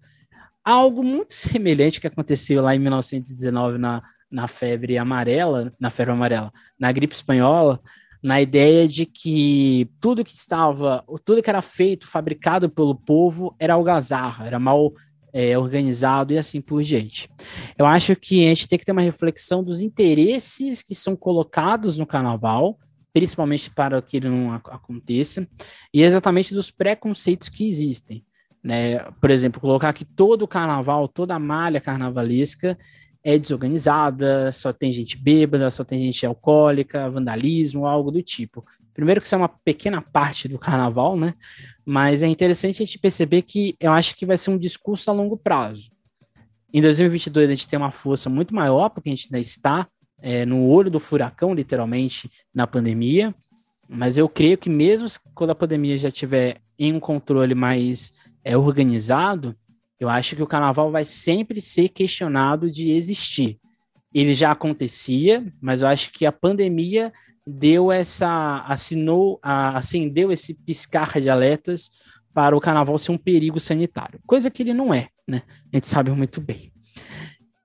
algo 0.65 1.03
muito 1.03 1.35
semelhante 1.35 2.01
que 2.01 2.07
aconteceu 2.07 2.63
lá 2.63 2.77
em 2.77 2.79
1919 2.79 3.77
na, 3.77 4.05
na 4.31 4.47
febre 4.47 4.97
amarela, 4.97 5.73
na 5.81 5.91
febre 5.91 6.13
amarela, 6.13 6.53
na 6.79 6.93
gripe 6.93 7.15
espanhola, 7.15 7.81
na 8.23 8.41
ideia 8.41 8.89
de 8.89 9.07
que 9.07 9.89
tudo 10.01 10.25
que 10.25 10.35
estava, 10.35 11.05
tudo 11.25 11.43
que 11.43 11.51
era 11.51 11.63
feito, 11.63 12.07
fabricado 12.07 12.69
pelo 12.69 12.95
povo, 12.95 13.55
era 13.59 13.75
algazarra, 13.75 14.47
era 14.47 14.59
mal 14.59 14.93
é, 15.33 15.57
organizado 15.57 16.33
e 16.33 16.39
assim 16.39 16.61
por 16.61 16.83
diante. 16.83 17.31
Eu 17.77 17.87
acho 17.87 18.17
que 18.17 18.45
a 18.45 18.49
gente 18.49 18.69
tem 18.69 18.79
que 18.79 18.85
ter 18.85 18.93
uma 18.93 19.03
reflexão 19.03 19.63
dos 19.63 19.81
interesses 19.81 20.83
que 20.83 20.95
são 20.95 21.15
colocados 21.15 21.97
no 21.97 22.07
carnaval, 22.07 22.79
principalmente 23.13 23.71
para 23.71 24.03
que 24.03 24.17
ele 24.17 24.29
não 24.29 24.53
aconteça, 24.53 25.47
e 25.93 26.03
exatamente 26.03 26.55
dos 26.55 26.71
preconceitos 26.71 27.49
que 27.49 27.69
existem. 27.69 28.25
Né? 28.63 28.99
Por 29.21 29.31
exemplo, 29.31 29.61
colocar 29.61 29.93
que 29.93 30.05
todo 30.05 30.43
o 30.43 30.49
carnaval, 30.49 31.07
toda 31.07 31.35
a 31.35 31.39
malha 31.39 31.81
carnavalesca 31.81 32.77
é 33.23 33.39
desorganizada, 33.39 34.53
só 34.53 34.73
tem 34.73 34.93
gente 34.93 35.17
bêbada, 35.17 35.71
só 35.71 35.85
tem 35.85 36.05
gente 36.05 36.25
alcoólica, 36.25 37.11
vandalismo, 37.11 37.87
algo 37.87 38.11
do 38.11 38.23
tipo. 38.23 38.65
Primeiro 38.95 39.21
que 39.21 39.27
isso 39.27 39.35
é 39.35 39.39
uma 39.39 39.49
pequena 39.49 40.01
parte 40.01 40.49
do 40.49 40.59
carnaval, 40.59 41.17
né? 41.17 41.35
Mas 41.85 42.23
é 42.23 42.27
interessante 42.27 42.83
a 42.83 42.87
gente 42.87 42.99
perceber 42.99 43.43
que 43.43 43.77
eu 43.81 43.93
acho 43.93 44.17
que 44.17 44.27
vai 44.27 44.37
ser 44.37 44.51
um 44.51 44.59
discurso 44.59 45.11
a 45.11 45.15
longo 45.15 45.37
prazo. 45.37 45.91
Em 46.73 46.83
2022 46.83 47.47
a 47.47 47.55
gente 47.55 47.69
tem 47.69 47.79
uma 47.79 47.93
força 47.93 48.29
muito 48.29 48.55
maior, 48.55 48.91
porque 48.91 49.09
a 49.09 49.15
gente 49.15 49.27
ainda 49.27 49.41
está 49.41 49.89
é, 50.21 50.45
no 50.45 50.67
olho 50.67 50.91
do 50.91 51.01
furacão, 51.01 51.55
literalmente, 51.55 52.31
na 52.53 52.67
pandemia. 52.67 53.35
Mas 53.89 54.19
eu 54.19 54.29
creio 54.29 54.59
que 54.59 54.69
mesmo 54.69 55.09
quando 55.35 55.51
a 55.51 55.55
pandemia 55.55 55.97
já 55.97 56.09
estiver 56.09 56.61
em 56.79 56.93
um 56.93 57.01
controle 57.01 57.55
mais 57.55 58.13
é, 58.45 58.57
organizado, 58.57 59.57
eu 59.99 60.09
acho 60.09 60.37
que 60.37 60.43
o 60.43 60.47
carnaval 60.47 60.91
vai 60.91 61.05
sempre 61.05 61.61
ser 61.61 61.89
questionado 61.89 62.71
de 62.71 62.93
existir. 62.93 63.59
Ele 64.15 64.33
já 64.33 64.53
acontecia, 64.53 65.53
mas 65.61 65.83
eu 65.83 65.89
acho 65.89 66.13
que 66.13 66.25
a 66.25 66.33
pandemia 66.33 67.13
deu 67.47 67.91
essa, 67.91 68.65
assinou, 68.67 69.39
acendeu 69.43 70.31
esse 70.31 70.55
piscar 70.55 71.21
de 71.21 71.29
alertas 71.29 71.91
para 72.33 72.57
o 72.57 72.61
carnaval 72.61 72.99
ser 72.99 73.13
um 73.13 73.19
perigo 73.19 73.59
sanitário, 73.59 74.21
coisa 74.27 74.51
que 74.51 74.63
ele 74.63 74.73
não 74.73 74.95
é, 74.95 75.09
né? 75.27 75.43
A 75.73 75.77
gente 75.77 75.89
sabe 75.89 76.11
muito 76.11 76.41
bem. 76.41 76.73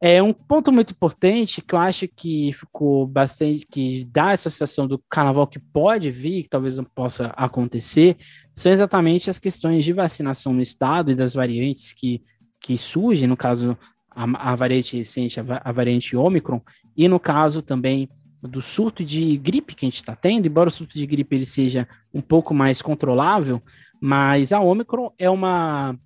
É 0.02 0.22
um 0.22 0.34
ponto 0.34 0.70
muito 0.70 0.92
importante 0.92 1.62
que 1.62 1.74
eu 1.74 1.80
acho 1.80 2.10
que 2.10 2.52
ficou 2.52 3.08
bastante, 3.08 3.66
que 3.66 4.04
dá 4.12 4.32
essa 4.32 4.50
sensação 4.50 4.86
do 4.86 5.02
carnaval 5.10 5.48
que 5.48 5.60
pode 5.60 6.12
vir, 6.12 6.44
que 6.44 6.50
talvez 6.50 6.76
não 6.76 6.84
possa 6.84 7.28
acontecer, 7.38 8.18
são 8.56 8.72
exatamente 8.72 9.30
as 9.30 9.40
questões 9.40 9.84
de 9.84 9.94
vacinação 9.94 10.54
no 10.54 10.62
estado 10.62 11.12
e 11.12 11.16
das 11.16 11.34
variantes 11.34 11.92
que, 11.92 12.22
que 12.60 12.78
surgem, 12.78 13.28
no 13.28 13.38
caso, 13.38 13.78
a, 14.10 14.52
a 14.52 14.56
variante 14.56 14.96
recente, 14.96 15.40
a, 15.40 15.62
a 15.64 15.72
variante 15.72 16.16
Omicron, 16.16 16.62
e 16.96 17.08
no 17.08 17.20
caso 17.20 17.62
também 17.62 18.10
do 18.42 18.62
surto 18.62 19.04
de 19.04 19.38
gripe 19.38 19.74
que 19.74 19.86
a 19.86 19.90
gente 19.90 19.98
está 19.98 20.16
tendo, 20.16 20.48
embora 20.48 20.68
o 20.68 20.72
surto 20.72 20.94
de 20.96 21.06
gripe 21.06 21.36
ele 21.36 21.46
seja 21.46 21.88
um 22.14 22.22
pouco 22.22 22.54
mais 22.54 22.82
controlável, 22.82 23.62
mas 24.02 24.52
a 24.52 24.60
Omicron 24.60 25.12
é 25.18 25.30
uma, 25.30 25.98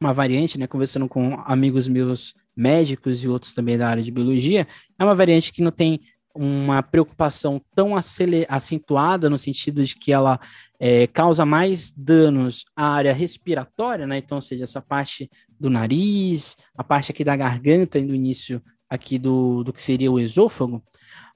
uma 0.00 0.12
variante, 0.12 0.58
né, 0.58 0.66
conversando 0.66 1.08
com 1.08 1.34
amigos 1.46 1.86
meus 1.86 2.34
médicos 2.56 3.22
e 3.22 3.28
outros 3.28 3.54
também 3.54 3.78
da 3.78 3.88
área 3.88 4.02
de 4.02 4.10
biologia, 4.10 4.66
é 4.98 5.04
uma 5.04 5.14
variante 5.14 5.52
que 5.52 5.62
não 5.62 5.70
tem 5.70 6.00
uma 6.34 6.82
preocupação 6.82 7.60
tão 7.74 7.94
acentuada 7.96 9.28
no 9.28 9.38
sentido 9.38 9.82
de 9.84 9.96
que 9.96 10.12
ela 10.12 10.38
é, 10.78 11.06
causa 11.06 11.44
mais 11.44 11.90
danos 11.90 12.64
à 12.76 12.88
área 12.88 13.12
respiratória, 13.12 14.06
né? 14.06 14.18
Então, 14.18 14.38
ou 14.38 14.42
seja, 14.42 14.64
essa 14.64 14.80
parte 14.80 15.30
do 15.58 15.68
nariz, 15.68 16.56
a 16.76 16.84
parte 16.84 17.10
aqui 17.10 17.24
da 17.24 17.34
garganta 17.34 18.00
no 18.00 18.14
início 18.14 18.62
aqui 18.88 19.18
do, 19.18 19.62
do 19.64 19.72
que 19.72 19.82
seria 19.82 20.10
o 20.10 20.20
esôfago, 20.20 20.82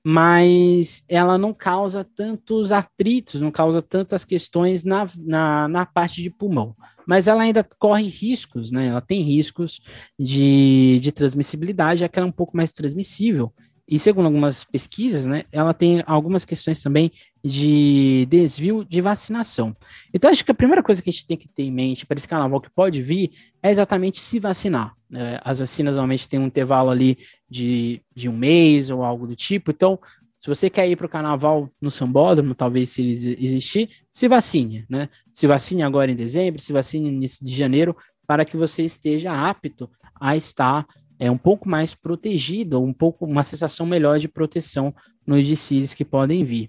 mas 0.05 1.05
ela 1.09 1.39
não 1.39 1.55
causa 1.55 2.03
tantos 2.05 2.73
atritos, 2.73 3.41
não 3.41 3.53
causa 3.53 3.81
tantas 3.81 4.25
questões 4.25 4.83
na, 4.83 5.07
na, 5.19 5.69
na, 5.69 5.87
parte 5.87 6.23
de 6.23 6.31
pulmão. 6.31 6.75
Mas 7.07 7.29
ela 7.29 7.43
ainda 7.43 7.63
corre 7.79 8.09
riscos, 8.09 8.73
né? 8.73 8.87
Ela 8.87 9.01
tem 9.01 9.23
riscos 9.23 9.81
de, 10.19 10.99
de 11.01 11.13
transmissibilidade, 11.13 12.01
já 12.01 12.09
que 12.09 12.19
ela 12.19 12.27
é 12.27 12.29
um 12.29 12.33
pouco 12.33 12.57
mais 12.57 12.73
transmissível. 12.73 13.53
E 13.89 13.99
segundo 13.99 14.27
algumas 14.27 14.65
pesquisas, 14.65 15.27
né, 15.27 15.45
ela 15.51 15.75
tem 15.75 16.03
algumas 16.07 16.45
questões 16.45 16.81
também 16.83 17.11
de 17.45 18.27
desvio 18.31 18.85
de 18.85 19.01
vacinação. 19.01 19.75
Então, 20.15 20.31
acho 20.31 20.45
que 20.45 20.51
a 20.51 20.55
primeira 20.55 20.83
coisa 20.83 21.03
que 21.03 21.11
a 21.11 21.13
gente 21.13 21.27
tem 21.27 21.37
que 21.37 21.49
ter 21.49 21.65
em 21.65 21.73
mente 21.73 22.07
para 22.07 22.17
esse 22.17 22.29
carnaval 22.29 22.61
que 22.61 22.71
pode 22.71 23.03
vir 23.03 23.33
é 23.63 23.71
exatamente 23.71 24.21
se 24.21 24.39
vacinar. 24.39 24.95
Né? 25.11 25.39
As 25.45 25.59
vacinas 25.59 25.97
normalmente 25.97 26.29
têm 26.29 26.39
um 26.39 26.47
intervalo 26.47 26.91
ali 26.91 27.19
de, 27.51 28.01
de 28.15 28.29
um 28.29 28.37
mês 28.37 28.89
ou 28.89 29.03
algo 29.03 29.27
do 29.27 29.35
tipo. 29.35 29.73
Então, 29.73 29.99
se 30.39 30.49
você 30.49 30.69
quer 30.69 30.89
ir 30.89 30.97
para 30.97 31.07
o 31.07 31.09
carnaval 31.09 31.71
no 31.81 31.91
Sambódromo, 31.91 32.55
talvez 32.55 32.91
se 32.91 33.09
existir, 33.39 33.91
se 34.11 34.27
vacine, 34.27 34.85
né? 34.89 35.09
Se 35.33 35.47
vacine 35.47 35.85
agora 35.85 36.11
em 36.11 36.17
dezembro, 36.17 36.61
se 36.61 36.73
vacine 36.73 37.09
no 37.09 37.17
início 37.17 37.47
de 37.47 37.55
janeiro, 37.55 37.97
para 38.27 38.45
que 38.45 38.57
você 38.57 38.83
esteja 38.83 39.33
apto 39.33 39.89
a 40.21 40.37
estar 40.37 40.85
é 41.23 41.31
um 41.31 41.39
pouco 41.39 41.69
mais 41.69 41.95
protegido, 41.95 42.83
um 42.83 42.93
pouco 42.93 43.25
uma 43.25 43.45
sensação 43.45 43.87
melhor 43.87 44.19
de 44.19 44.27
proteção 44.27 44.93
nos 45.25 45.47
DCs 45.47 45.95
que 45.95 46.05
podem 46.05 46.45
vir. 46.45 46.69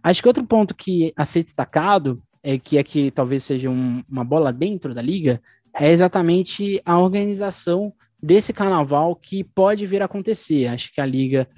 Acho 0.00 0.22
que 0.22 0.28
outro 0.28 0.46
ponto 0.46 0.76
que 0.76 1.12
a 1.16 1.24
ser 1.24 1.42
destacado 1.42 2.22
é 2.40 2.56
que 2.56 2.78
aqui 2.78 3.08
é 3.08 3.10
talvez 3.10 3.42
seja 3.42 3.68
um, 3.68 4.00
uma 4.08 4.22
bola 4.22 4.52
dentro 4.52 4.94
da 4.94 5.02
liga 5.02 5.42
é 5.76 5.90
exatamente 5.90 6.80
a 6.84 7.00
organização 7.00 7.92
desse 8.22 8.52
carnaval 8.52 9.16
que 9.16 9.42
pode 9.42 9.84
vir 9.86 10.02
a 10.02 10.04
acontecer. 10.04 10.68
Acho 10.68 10.92
que 10.92 11.00
a 11.00 11.06
liga 11.06 11.48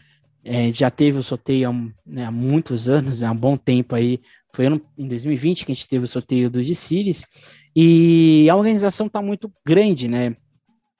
é, 0.42 0.72
já 0.72 0.90
teve 0.90 1.18
o 1.18 1.22
sorteio 1.22 1.68
há, 1.68 1.72
né, 2.06 2.24
há, 2.24 2.30
muitos 2.30 2.88
anos, 2.88 3.22
há 3.22 3.30
um 3.30 3.36
bom 3.36 3.58
tempo 3.58 3.94
aí. 3.94 4.18
Foi 4.54 4.64
ano, 4.64 4.80
em 4.96 5.06
2020 5.06 5.66
que 5.66 5.72
a 5.72 5.74
gente 5.74 5.88
teve 5.88 6.06
o 6.06 6.08
sorteio 6.08 6.48
dos 6.48 6.66
DCs 6.66 7.24
e 7.76 8.48
a 8.48 8.56
organização 8.56 9.06
está 9.06 9.20
muito 9.20 9.52
grande, 9.66 10.08
né? 10.08 10.34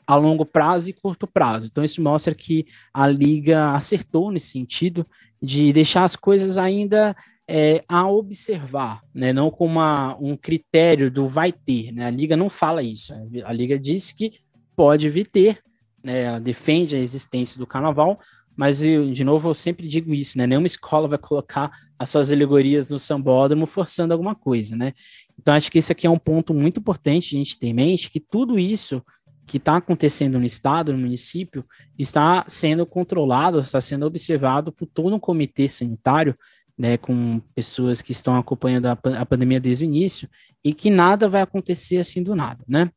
A 0.07 0.15
longo 0.15 0.45
prazo 0.45 0.91
e 0.91 0.93
curto 0.93 1.27
prazo. 1.27 1.67
Então, 1.67 1.85
isso 1.85 2.03
mostra 2.03 2.35
que 2.35 2.67
a 2.93 3.07
liga 3.07 3.73
acertou 3.73 4.31
nesse 4.31 4.49
sentido 4.49 5.07
de 5.41 5.73
deixar 5.73 6.05
as 6.05 6.17
coisas 6.17 6.59
ainda 6.59 7.17
é, 7.49 7.85
a 7.89 8.09
observar, 8.09 9.03
né? 9.15 9.33
não 9.33 9.51
como 9.51 9.73
uma, 9.73 10.17
um 10.21 10.37
critério 10.37 11.11
do 11.11 11.27
vai 11.27 11.53
ter. 11.53 11.93
Né? 11.93 12.07
A 12.07 12.11
liga 12.11 12.37
não 12.37 12.49
fala 12.49 12.83
isso. 12.83 13.13
A 13.45 13.53
liga 13.53 13.79
diz 13.79 14.13
que 14.13 14.41
pode 14.75 15.09
vir 15.09 15.27
ter, 15.27 15.59
né? 16.03 16.23
ela 16.23 16.41
defende 16.41 16.97
a 16.97 17.01
existência 17.01 17.59
do 17.59 17.67
carnaval, 17.67 18.19
mas, 18.57 18.85
eu, 18.85 19.11
de 19.11 19.25
novo, 19.25 19.49
eu 19.49 19.55
sempre 19.55 19.89
digo 19.89 20.13
isso, 20.13 20.37
né? 20.37 20.47
Nenhuma 20.47 20.67
escola 20.67 21.09
vai 21.09 21.17
colocar 21.17 21.71
as 21.99 22.11
suas 22.11 22.31
alegorias 22.31 22.91
no 22.91 22.99
sambódromo 22.99 23.67
forçando 23.67 24.13
alguma 24.13 24.35
coisa, 24.35 24.77
né? 24.77 24.93
Então, 25.41 25.55
acho 25.55 25.71
que 25.71 25.79
esse 25.79 25.91
aqui 25.91 26.07
é 26.07 26.11
um 26.11 26.19
ponto 26.19 26.53
muito 26.53 26.79
importante 26.79 27.35
a 27.35 27.39
gente 27.39 27.59
ter 27.59 27.69
em 27.69 27.75
mente, 27.75 28.11
que 28.11 28.21
tudo 28.21 28.59
isso 28.59 29.03
que 29.47 29.57
está 29.57 29.77
acontecendo 29.77 30.39
no 30.39 30.47
estado, 30.47 30.93
no 30.93 30.99
município, 30.99 31.65
está 31.99 32.45
sendo 32.49 32.87
controlado, 32.87 33.61
está 33.61 33.81
sendo 33.81 34.07
observado 34.07 34.73
por 34.73 34.87
todo 34.87 35.15
um 35.15 35.19
comitê 35.19 35.69
sanitário, 35.69 36.37
né, 36.79 36.97
com 36.97 37.41
pessoas 37.55 38.01
que 38.01 38.13
estão 38.13 38.37
acompanhando 38.37 38.87
a, 38.87 38.99
a 39.19 39.27
pandemia 39.27 39.61
desde 39.61 39.85
o 39.85 39.87
início, 39.87 40.29
e 40.65 40.73
que 40.73 40.91
nada 40.91 41.29
vai 41.29 41.43
acontecer 41.43 41.99
assim 41.99 42.23
do 42.23 42.35
nada, 42.35 42.65
né? 42.67 42.91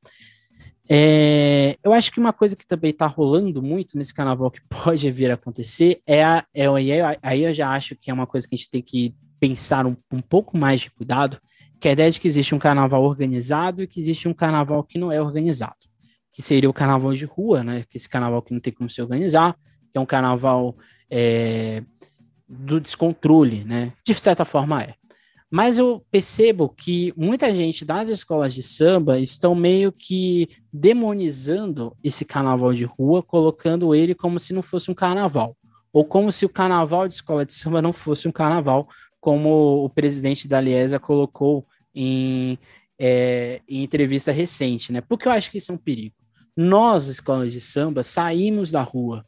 É, 0.88 1.78
eu 1.84 1.92
acho 1.94 2.12
que 2.12 2.20
uma 2.20 2.32
coisa 2.32 2.56
que 2.56 2.66
também 2.66 2.92
está 2.92 3.08
rolando 3.08 3.60
muito 3.60 3.98
nesse 3.98 4.14
carnaval 4.14 4.52
que 4.52 4.62
pode 4.70 5.10
vir 5.10 5.32
a 5.32 5.34
acontecer 5.34 6.00
é, 6.06 6.24
a, 6.24 6.46
é 6.54 6.68
aí 7.24 7.44
eu 7.44 7.52
já 7.52 7.72
acho 7.72 7.96
que 7.96 8.12
é 8.12 8.14
uma 8.14 8.28
coisa 8.28 8.48
que 8.48 8.54
a 8.54 8.58
gente 8.58 8.70
tem 8.70 8.84
que 8.84 9.16
pensar 9.40 9.88
um, 9.88 9.98
um 10.12 10.22
pouco 10.22 10.56
mais 10.56 10.82
de 10.82 10.92
cuidado, 10.92 11.40
que 11.80 11.88
é 11.88 11.92
a 11.92 11.94
ideia 11.94 12.12
de 12.12 12.22
que 12.22 12.28
existe 12.28 12.54
um 12.54 12.60
carnaval 12.60 13.04
organizado 13.04 13.82
e 13.82 13.88
que 13.88 14.00
existe 14.00 14.28
um 14.28 14.34
carnaval 14.34 14.84
que 14.84 15.00
não 15.00 15.12
é 15.12 15.20
organizado 15.20 15.85
que 16.36 16.42
seria 16.42 16.70
o 16.70 16.74
carnaval 16.74 17.14
de 17.14 17.24
rua, 17.24 17.64
né? 17.64 17.86
Que 17.90 17.96
esse 17.96 18.10
carnaval 18.10 18.42
que 18.42 18.54
não 18.54 18.60
tem 18.60 18.74
como 18.74 18.90
se 18.90 19.02
organizar, 19.02 19.56
que 19.90 19.98
é 19.98 20.02
um 20.02 20.06
carnaval 20.06 20.76
é, 21.10 21.82
do 22.46 22.82
descontrole, 22.82 23.64
né? 23.64 23.94
De 24.04 24.14
certa 24.14 24.44
forma 24.44 24.84
é. 24.84 24.96
Mas 25.50 25.78
eu 25.78 26.06
percebo 26.12 26.68
que 26.68 27.14
muita 27.16 27.50
gente 27.56 27.86
das 27.86 28.10
escolas 28.10 28.54
de 28.54 28.62
samba 28.62 29.18
estão 29.18 29.56
meio 29.56 29.94
que 29.94 30.50
demonizando 30.74 31.96
esse 32.04 32.26
carnaval 32.26 32.74
de 32.74 32.84
rua, 32.84 33.24
colocando 33.24 33.96
ele 33.96 34.14
como 34.14 34.38
se 34.38 34.52
não 34.52 34.62
fosse 34.62 34.92
um 34.92 34.94
carnaval, 34.94 35.56
ou 35.94 36.04
como 36.04 36.34
se 36.34 36.46
o 36.46 36.50
carnaval 36.50 37.08
de 37.08 37.14
escola 37.14 37.46
de 37.46 37.54
samba 37.54 37.82
não 37.82 37.94
fosse 37.94 38.28
um 38.28 38.32
carnaval, 38.32 38.90
como 39.22 39.86
o 39.86 39.90
presidente 39.90 40.50
da 40.50 40.60
Liesa 40.60 41.00
colocou 41.00 41.66
em, 41.94 42.60
é, 43.00 43.62
em 43.70 43.84
entrevista 43.84 44.34
recente, 44.34 44.92
né? 44.92 45.00
Porque 45.00 45.30
eu 45.30 45.32
acho 45.32 45.50
que 45.50 45.60
isso 45.60 45.72
é 45.72 45.76
um 45.76 45.78
perigo. 45.78 46.25
Nós, 46.56 47.08
escolas 47.08 47.52
de 47.52 47.60
samba, 47.60 48.04
saímos 48.04 48.72
da 48.72 48.82
rua. 48.82 49.26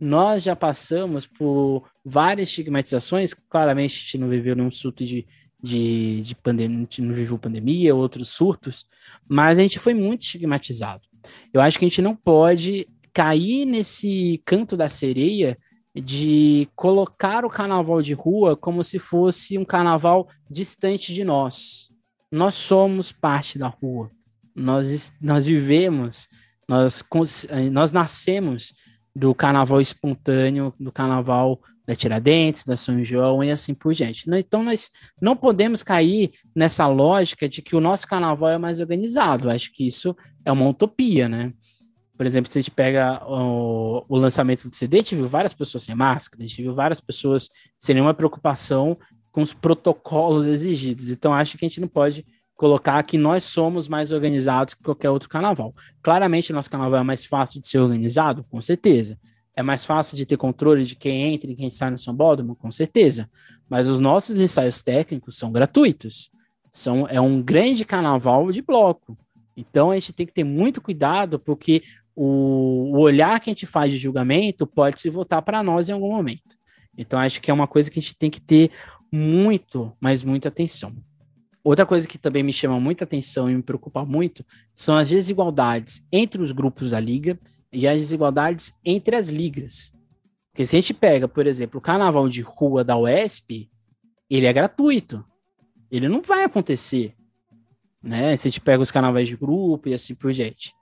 Nós 0.00 0.42
já 0.42 0.56
passamos 0.56 1.26
por 1.26 1.88
várias 2.04 2.48
estigmatizações. 2.48 3.32
Claramente, 3.32 3.96
a 3.96 4.00
gente 4.00 4.18
não 4.18 4.28
viveu 4.28 4.56
nenhum 4.56 4.70
surto 4.70 5.04
de, 5.04 5.26
de, 5.62 6.20
de 6.20 6.34
pandemia, 6.34 6.78
a 6.78 6.80
gente 6.80 7.00
não 7.02 7.14
viveu 7.14 7.38
pandemia, 7.38 7.94
outros 7.94 8.30
surtos, 8.30 8.86
mas 9.28 9.58
a 9.58 9.62
gente 9.62 9.78
foi 9.78 9.94
muito 9.94 10.22
estigmatizado. 10.22 11.02
Eu 11.52 11.60
acho 11.60 11.78
que 11.78 11.84
a 11.84 11.88
gente 11.88 12.02
não 12.02 12.14
pode 12.14 12.88
cair 13.12 13.64
nesse 13.64 14.42
canto 14.44 14.76
da 14.76 14.88
sereia 14.88 15.56
de 15.94 16.68
colocar 16.74 17.44
o 17.44 17.48
carnaval 17.48 18.02
de 18.02 18.12
rua 18.12 18.56
como 18.56 18.82
se 18.82 18.98
fosse 18.98 19.56
um 19.56 19.64
carnaval 19.64 20.28
distante 20.50 21.14
de 21.14 21.22
nós. 21.22 21.88
Nós 22.30 22.56
somos 22.56 23.12
parte 23.12 23.58
da 23.58 23.68
rua. 23.68 24.10
Nós, 24.54 25.12
nós 25.20 25.46
vivemos 25.46 26.28
nós, 26.68 27.04
eh, 27.48 27.70
nós 27.70 27.92
nascemos 27.92 28.74
do 29.14 29.34
carnaval 29.34 29.80
espontâneo, 29.80 30.74
do 30.78 30.90
carnaval 30.90 31.60
da 31.86 31.94
Tiradentes, 31.94 32.64
da 32.64 32.76
São 32.76 33.04
João 33.04 33.44
e 33.44 33.50
assim 33.50 33.74
por 33.74 33.92
diante. 33.92 34.24
Então, 34.28 34.62
nós 34.62 34.90
não 35.20 35.36
podemos 35.36 35.82
cair 35.82 36.32
nessa 36.54 36.86
lógica 36.86 37.48
de 37.48 37.60
que 37.60 37.76
o 37.76 37.80
nosso 37.80 38.06
carnaval 38.06 38.48
é 38.48 38.58
mais 38.58 38.80
organizado. 38.80 39.50
Acho 39.50 39.70
que 39.72 39.86
isso 39.86 40.16
é 40.44 40.50
uma 40.50 40.68
utopia, 40.68 41.28
né? 41.28 41.52
Por 42.16 42.24
exemplo, 42.24 42.50
se 42.50 42.58
a 42.58 42.60
gente 42.60 42.70
pega 42.70 43.22
o, 43.26 44.04
o 44.08 44.16
lançamento 44.16 44.68
do 44.68 44.76
CD, 44.76 44.98
a 44.98 45.00
gente 45.00 45.16
viu 45.16 45.26
várias 45.26 45.52
pessoas 45.52 45.82
sem 45.82 45.94
máscara, 45.94 46.42
a 46.42 46.46
gente 46.46 46.62
viu 46.62 46.74
várias 46.74 47.00
pessoas 47.00 47.48
sem 47.76 47.94
nenhuma 47.94 48.14
preocupação 48.14 48.96
com 49.32 49.42
os 49.42 49.52
protocolos 49.52 50.46
exigidos. 50.46 51.10
Então, 51.10 51.34
acho 51.34 51.58
que 51.58 51.64
a 51.64 51.68
gente 51.68 51.80
não 51.80 51.88
pode 51.88 52.24
colocar 52.56 53.02
que 53.02 53.18
nós 53.18 53.44
somos 53.44 53.88
mais 53.88 54.12
organizados 54.12 54.74
que 54.74 54.82
qualquer 54.82 55.10
outro 55.10 55.28
carnaval. 55.28 55.74
Claramente, 56.02 56.52
nosso 56.52 56.70
carnaval 56.70 57.00
é 57.00 57.04
mais 57.04 57.26
fácil 57.26 57.60
de 57.60 57.66
ser 57.66 57.78
organizado, 57.78 58.44
com 58.50 58.60
certeza. 58.60 59.18
É 59.56 59.62
mais 59.62 59.84
fácil 59.84 60.16
de 60.16 60.26
ter 60.26 60.36
controle 60.36 60.84
de 60.84 60.96
quem 60.96 61.32
entra 61.32 61.50
e 61.50 61.54
quem 61.54 61.70
sai 61.70 61.90
no 61.90 61.98
São 61.98 62.14
Bódromo, 62.14 62.56
com 62.56 62.70
certeza. 62.70 63.30
Mas 63.68 63.88
os 63.88 64.00
nossos 64.00 64.36
ensaios 64.36 64.82
técnicos 64.82 65.36
são 65.36 65.52
gratuitos. 65.52 66.30
São, 66.70 67.06
é 67.08 67.20
um 67.20 67.40
grande 67.40 67.84
carnaval 67.84 68.50
de 68.50 68.60
bloco. 68.60 69.16
Então 69.56 69.90
a 69.90 69.94
gente 69.94 70.12
tem 70.12 70.26
que 70.26 70.32
ter 70.32 70.44
muito 70.44 70.80
cuidado, 70.80 71.38
porque 71.38 71.82
o, 72.16 72.90
o 72.92 72.98
olhar 72.98 73.38
que 73.38 73.50
a 73.50 73.52
gente 73.52 73.66
faz 73.66 73.92
de 73.92 73.98
julgamento 73.98 74.66
pode 74.66 75.00
se 75.00 75.08
voltar 75.08 75.42
para 75.42 75.62
nós 75.62 75.88
em 75.88 75.92
algum 75.92 76.10
momento. 76.10 76.56
Então 76.96 77.18
acho 77.18 77.40
que 77.40 77.50
é 77.50 77.54
uma 77.54 77.68
coisa 77.68 77.90
que 77.90 77.98
a 77.98 78.02
gente 78.02 78.16
tem 78.16 78.30
que 78.30 78.40
ter 78.40 78.70
muito, 79.10 79.92
mas 80.00 80.24
muita 80.24 80.48
atenção. 80.48 80.92
Outra 81.64 81.86
coisa 81.86 82.06
que 82.06 82.18
também 82.18 82.42
me 82.42 82.52
chama 82.52 82.78
muita 82.78 83.04
atenção 83.04 83.50
e 83.50 83.54
me 83.54 83.62
preocupa 83.62 84.04
muito 84.04 84.44
são 84.74 84.96
as 84.96 85.08
desigualdades 85.08 86.06
entre 86.12 86.42
os 86.42 86.52
grupos 86.52 86.90
da 86.90 87.00
liga 87.00 87.40
e 87.72 87.88
as 87.88 88.02
desigualdades 88.02 88.74
entre 88.84 89.16
as 89.16 89.28
ligas. 89.28 89.90
Porque 90.52 90.66
se 90.66 90.76
a 90.76 90.80
gente 90.80 90.92
pega, 90.92 91.26
por 91.26 91.46
exemplo, 91.46 91.78
o 91.78 91.82
carnaval 91.82 92.28
de 92.28 92.42
rua 92.42 92.84
da 92.84 92.98
UESP, 92.98 93.70
ele 94.28 94.46
é 94.46 94.52
gratuito. 94.52 95.24
Ele 95.90 96.06
não 96.06 96.20
vai 96.20 96.44
acontecer. 96.44 97.14
Né? 98.02 98.36
Se 98.36 98.46
a 98.46 98.50
gente 98.50 98.60
pega 98.60 98.82
os 98.82 98.90
carnavais 98.90 99.26
de 99.26 99.34
grupo 99.34 99.88
e 99.88 99.94
assim 99.94 100.14
por 100.14 100.32
diante. 100.32 100.74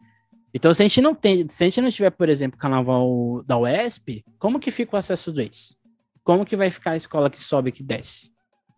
Então, 0.53 0.75
se 0.75 0.83
a 0.83 0.85
gente 0.87 1.01
não 1.01 1.15
tem, 1.15 1.49
se 1.49 1.63
a 1.63 1.67
gente 1.69 1.81
não 1.81 1.91
tiver, 1.91 2.11
por 2.11 2.29
exemplo, 2.29 2.59
carnaval 2.59 3.43
da 3.47 3.57
UESP, 3.57 4.25
como 4.39 4.59
que 4.59 4.73
fica 4.73 4.97
o 4.97 4.99
acesso 4.99 5.33
do 5.33 5.41
ex? 5.41 5.77
Como 6.25 6.45
que 6.45 6.57
vai 6.57 6.71
ficar 6.71 6.91
a 6.91 6.97
escola 6.97 7.31
que 7.31 7.41
sobe 7.41 7.71
e 7.71 7.73
que 7.73 7.83
desce? 7.83 8.31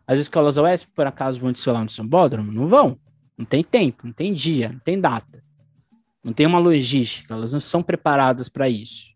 As 0.06 0.18
escolas 0.18 0.56
OS, 0.58 0.84
por 0.84 1.06
acaso, 1.06 1.40
vão 1.40 1.52
desfilar 1.52 1.82
no 1.82 1.90
Sambódromo? 1.90 2.52
Não 2.52 2.68
vão. 2.68 2.98
Não 3.36 3.44
tem 3.44 3.64
tempo, 3.64 4.06
não 4.06 4.12
tem 4.12 4.32
dia, 4.32 4.70
não 4.70 4.78
tem 4.78 5.00
data. 5.00 5.42
Não 6.22 6.32
tem 6.32 6.46
uma 6.46 6.58
logística, 6.58 7.34
elas 7.34 7.52
não 7.52 7.60
são 7.60 7.82
preparadas 7.82 8.48
para 8.48 8.68
isso. 8.68 9.14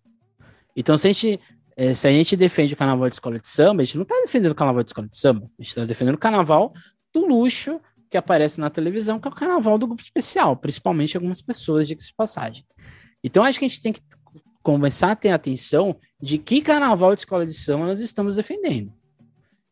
Então, 0.76 0.96
se 0.96 1.08
a, 1.08 1.12
gente, 1.12 1.40
é, 1.76 1.94
se 1.94 2.06
a 2.06 2.10
gente 2.10 2.36
defende 2.36 2.74
o 2.74 2.76
carnaval 2.76 3.08
de 3.08 3.16
escola 3.16 3.38
de 3.38 3.48
samba, 3.48 3.82
a 3.82 3.84
gente 3.84 3.96
não 3.96 4.02
está 4.02 4.14
defendendo 4.20 4.52
o 4.52 4.54
carnaval 4.54 4.82
de 4.82 4.90
escola 4.90 5.08
de 5.08 5.18
samba, 5.18 5.46
a 5.58 5.62
gente 5.62 5.70
está 5.70 5.84
defendendo 5.84 6.16
o 6.16 6.18
carnaval 6.18 6.72
do 7.12 7.26
luxo 7.26 7.80
que 8.10 8.16
aparece 8.16 8.60
na 8.60 8.70
televisão, 8.70 9.18
que 9.18 9.28
é 9.28 9.30
o 9.30 9.34
carnaval 9.34 9.78
do 9.78 9.86
grupo 9.86 10.02
especial, 10.02 10.56
principalmente 10.56 11.16
algumas 11.16 11.42
pessoas, 11.42 11.88
de 11.88 11.96
passagem. 12.16 12.64
Então, 13.22 13.44
acho 13.44 13.58
que 13.58 13.64
a 13.64 13.68
gente 13.68 13.82
tem 13.82 13.92
que 13.92 14.00
começar 14.62 15.12
a 15.12 15.16
ter 15.16 15.30
atenção 15.30 15.96
de 16.20 16.38
que 16.38 16.60
carnaval 16.60 17.14
de 17.14 17.22
escola 17.22 17.46
de 17.46 17.54
samba 17.54 17.86
nós 17.86 18.00
estamos 18.00 18.36
defendendo. 18.36 18.92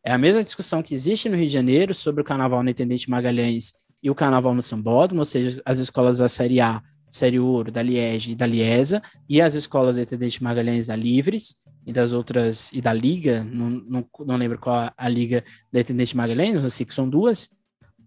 É 0.07 0.13
a 0.13 0.17
mesma 0.17 0.41
discussão 0.41 0.81
que 0.81 0.93
existe 0.93 1.27
no 1.27 1.35
Rio 1.35 1.47
de 1.47 1.51
Janeiro 1.51 1.93
sobre 1.93 2.21
o 2.21 2.23
carnaval 2.23 2.63
no 2.63 2.69
Intendente 2.69 3.09
Magalhães 3.09 3.73
e 4.01 4.09
o 4.09 4.15
carnaval 4.15 4.55
no 4.55 4.63
Sambódromo, 4.63 5.19
ou 5.19 5.25
seja, 5.25 5.61
as 5.65 5.79
escolas 5.79 6.19
da 6.19 6.29
Série 6.29 6.61
A, 6.61 6.81
Série 7.09 7.37
Ouro, 7.37 7.73
da 7.73 7.83
Liege 7.83 8.31
e 8.31 8.35
da 8.35 8.45
Liesa, 8.45 9.01
e 9.27 9.41
as 9.41 9.53
escolas 9.53 9.97
do 9.97 10.01
Intendente 10.01 10.41
Magalhães 10.41 10.87
da 10.87 10.95
Livres, 10.95 11.57
e 11.85 11.91
das 11.91 12.13
outras, 12.13 12.71
e 12.71 12.79
da 12.79 12.93
Liga, 12.93 13.43
não, 13.43 13.69
não, 13.69 14.09
não 14.25 14.37
lembro 14.37 14.57
qual 14.57 14.77
a, 14.77 14.93
a 14.95 15.09
Liga 15.09 15.43
da 15.73 15.81
Intendente 15.81 16.15
Magalhães, 16.15 16.53
não 16.53 16.69
sei 16.69 16.85
que 16.85 16.93
são 16.93 17.09
duas, 17.09 17.49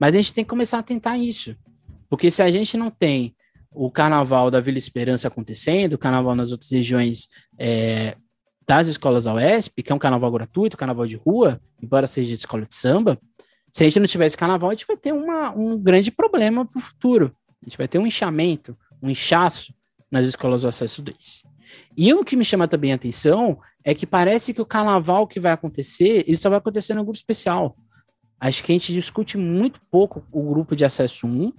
mas 0.01 0.15
a 0.15 0.17
gente 0.17 0.33
tem 0.33 0.43
que 0.43 0.49
começar 0.49 0.79
a 0.79 0.83
tentar 0.83 1.19
isso. 1.19 1.55
Porque 2.09 2.31
se 2.31 2.43
a 2.43 2.51
gente 2.51 2.79
não 2.79 2.91
tem 2.91 3.37
o 3.71 3.91
carnaval 3.91 4.51
da 4.51 4.59
Vila 4.59 4.79
Esperança 4.79 5.29
acontecendo, 5.29 5.93
o 5.93 5.99
carnaval 5.99 6.35
nas 6.35 6.51
outras 6.51 6.71
regiões 6.71 7.29
é, 7.59 8.17
das 8.71 8.87
escolas 8.87 9.25
da 9.25 9.35
UESP, 9.35 9.83
que 9.83 9.91
é 9.91 9.95
um 9.95 9.99
carnaval 9.99 10.31
gratuito, 10.31 10.77
carnaval 10.77 11.05
de 11.05 11.17
rua, 11.17 11.61
embora 11.83 12.07
seja 12.07 12.29
de 12.29 12.37
escola 12.37 12.65
de 12.65 12.77
samba, 12.77 13.19
se 13.73 13.83
a 13.83 13.89
gente 13.89 13.99
não 13.99 14.07
tiver 14.07 14.27
esse 14.27 14.37
carnaval, 14.37 14.71
a 14.71 14.73
gente 14.73 14.87
vai 14.87 14.97
ter 14.97 15.13
uma, 15.13 15.51
um 15.51 15.77
grande 15.77 16.13
problema 16.13 16.65
para 16.65 16.79
o 16.79 16.81
futuro. 16.81 17.35
A 17.61 17.65
gente 17.65 17.77
vai 17.77 17.89
ter 17.89 17.99
um 17.99 18.07
inchamento, 18.07 18.79
um 19.03 19.11
inchaço 19.11 19.75
nas 20.09 20.25
escolas 20.25 20.63
do 20.63 20.69
acesso 20.69 21.03
2. 21.03 21.43
E 21.97 22.15
o 22.15 22.25
que 22.25 22.37
me 22.37 22.45
chama 22.45 22.69
também 22.69 22.93
a 22.93 22.95
atenção 22.95 23.59
é 23.83 23.93
que 23.93 24.07
parece 24.07 24.55
que 24.55 24.63
o 24.63 24.67
carnaval 24.67 25.27
que 25.27 25.41
vai 25.41 25.51
acontecer, 25.51 26.23
ele 26.29 26.37
só 26.37 26.49
vai 26.49 26.59
acontecer 26.59 26.95
no 26.95 27.03
grupo 27.03 27.19
especial. 27.19 27.77
Acho 28.39 28.63
que 28.63 28.71
a 28.71 28.75
gente 28.77 28.93
discute 28.93 29.37
muito 29.37 29.81
pouco 29.91 30.25
o 30.31 30.49
grupo 30.49 30.77
de 30.77 30.85
acesso 30.85 31.27
1 31.27 31.53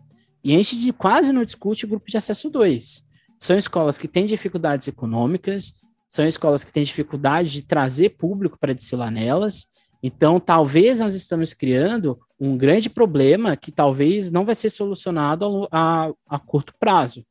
e 0.46 0.54
a 0.54 0.58
gente 0.58 0.94
quase 0.94 1.34
não 1.34 1.44
discute 1.44 1.84
o 1.84 1.90
grupo 1.90 2.10
de 2.10 2.16
acesso 2.16 2.50
2. 2.50 3.04
São 3.38 3.58
escolas 3.58 3.98
que 3.98 4.08
têm 4.08 4.26
dificuldades 4.26 4.88
econômicas, 4.88 5.74
são 6.12 6.28
escolas 6.28 6.66
que 6.66 6.74
têm 6.74 6.84
dificuldade 6.84 7.54
de 7.54 7.62
trazer 7.64 8.10
público 8.10 8.60
para 8.60 8.74
desfilar 8.74 9.10
nelas. 9.10 9.66
Então, 10.04 10.42
talvez 10.42 11.00
nós 11.00 11.16
estamos 11.16 11.54
criando 11.54 12.20
um 12.38 12.58
grande 12.58 12.90
problema 12.90 13.56
que 13.56 13.72
talvez 13.72 14.30
não 14.30 14.44
vai 14.44 14.54
ser 14.54 14.70
solucionado 14.70 15.70
a, 15.72 16.08
a, 16.08 16.12
a 16.28 16.40
curto 16.40 16.74
prazo, 16.78 17.26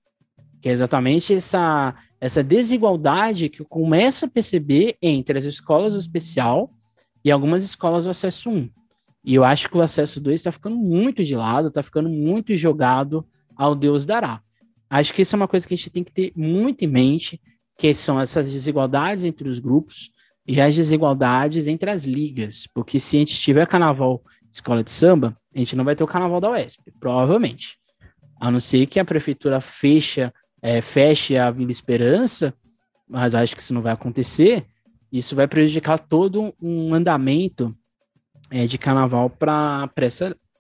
que 0.63 0.69
é 0.69 0.73
exatamente 0.73 1.35
essa, 1.35 1.95
essa 2.19 2.43
desigualdade 2.43 3.51
que 3.51 3.61
eu 3.61 3.67
começo 3.67 4.25
a 4.25 4.29
perceber 4.29 4.97
entre 5.03 5.39
as 5.39 5.45
escolas 5.45 5.93
do 5.93 5.99
especial 5.99 6.73
e 7.23 7.31
algumas 7.31 7.63
escolas 7.63 8.05
do 8.05 8.11
acesso 8.11 8.49
1. 8.49 8.71
E 9.23 9.35
eu 9.35 9.45
acho 9.45 9.69
que 9.69 9.77
o 9.77 9.83
acesso 9.83 10.21
2 10.23 10.41
está 10.41 10.51
ficando 10.51 10.77
muito 10.77 11.23
de 11.23 11.37
lado, 11.37 11.69
está 11.69 11.83
ficando 11.83 12.09
muito 12.09 12.57
jogado 12.57 13.27
ao 13.55 13.75
Deus 13.75 14.07
dará. 14.07 14.41
Acho 14.89 15.13
que 15.13 15.21
isso 15.21 15.37
é 15.37 15.39
uma 15.39 15.49
coisa 15.49 15.69
que 15.69 15.75
a 15.75 15.77
gente 15.77 15.91
tem 15.91 16.03
que 16.03 16.13
ter 16.13 16.33
muito 16.35 16.83
em 16.83 16.89
mente, 16.89 17.39
que 17.81 17.95
são 17.95 18.21
essas 18.21 18.47
desigualdades 18.53 19.25
entre 19.25 19.49
os 19.49 19.59
grupos 19.59 20.11
e 20.47 20.61
as 20.61 20.77
desigualdades 20.77 21.67
entre 21.67 21.91
as 21.91 22.05
ligas. 22.05 22.67
Porque 22.75 23.01
se 23.01 23.17
a 23.17 23.21
gente 23.21 23.41
tiver 23.41 23.67
carnaval 23.67 24.23
escola 24.53 24.85
de 24.85 24.93
samba, 24.93 25.35
a 25.55 25.59
gente 25.59 25.75
não 25.75 25.83
vai 25.83 25.97
ter 25.97 26.05
o 26.05 26.07
carnaval 26.07 26.43
da 26.43 26.51
UESP, 26.51 26.93
provavelmente. 27.01 27.79
A 28.39 28.51
não 28.51 28.61
ser 28.61 28.85
que 28.85 29.01
a 29.01 29.05
prefeitura 29.05 29.63
fecha, 29.63 30.31
é, 30.61 30.83
feche 30.83 31.39
a 31.39 31.51
Vila 31.51 31.71
Esperança, 31.71 32.53
mas 33.09 33.35
acho 33.35 33.57
que 33.57 33.63
isso 33.63 33.73
não 33.73 33.81
vai 33.81 33.95
acontecer. 33.95 34.67
Isso 35.11 35.35
vai 35.35 35.49
prejudicar 35.49 35.99
todo 35.99 36.55
um 36.61 36.93
andamento 36.93 37.75
é, 38.51 38.67
de 38.67 38.77
carnaval 38.77 39.31
para 39.31 39.89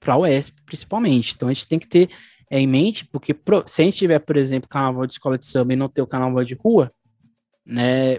a 0.06 0.18
UESP, 0.18 0.62
principalmente. 0.64 1.34
Então 1.36 1.50
a 1.50 1.52
gente 1.52 1.68
tem 1.68 1.78
que 1.78 1.86
ter 1.86 2.08
é, 2.50 2.58
em 2.58 2.66
mente, 2.66 3.04
porque 3.04 3.34
pro, 3.34 3.62
se 3.66 3.82
a 3.82 3.84
gente 3.84 3.98
tiver, 3.98 4.20
por 4.20 4.38
exemplo, 4.38 4.70
carnaval 4.70 5.06
de 5.06 5.12
escola 5.12 5.36
de 5.36 5.44
samba 5.44 5.74
e 5.74 5.76
não 5.76 5.86
ter 5.86 6.00
o 6.00 6.06
carnaval 6.06 6.42
de 6.42 6.54
rua, 6.54 6.90
né, 7.64 8.19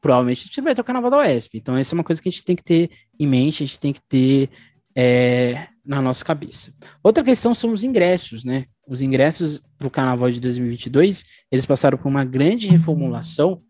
provavelmente 0.00 0.42
a 0.42 0.44
gente 0.44 0.60
vai 0.60 0.74
ter 0.74 0.80
o 0.80 0.84
carnaval 0.84 1.10
da 1.10 1.18
UESP. 1.18 1.58
Então 1.58 1.76
essa 1.76 1.94
é 1.94 1.96
uma 1.96 2.04
coisa 2.04 2.20
que 2.22 2.28
a 2.28 2.32
gente 2.32 2.44
tem 2.44 2.56
que 2.56 2.64
ter 2.64 2.90
em 3.18 3.26
mente, 3.26 3.62
a 3.62 3.66
gente 3.66 3.80
tem 3.80 3.92
que 3.92 4.00
ter 4.02 4.50
é, 4.96 5.68
na 5.84 6.00
nossa 6.00 6.24
cabeça. 6.24 6.72
Outra 7.02 7.22
questão 7.22 7.54
são 7.54 7.72
os 7.72 7.84
ingressos, 7.84 8.44
né? 8.44 8.66
Os 8.86 9.02
ingressos 9.02 9.60
para 9.78 9.86
o 9.86 9.90
carnaval 9.90 10.30
de 10.30 10.40
2022, 10.40 11.24
eles 11.50 11.66
passaram 11.66 11.98
por 11.98 12.08
uma 12.08 12.24
grande 12.24 12.66
reformulação, 12.66 13.62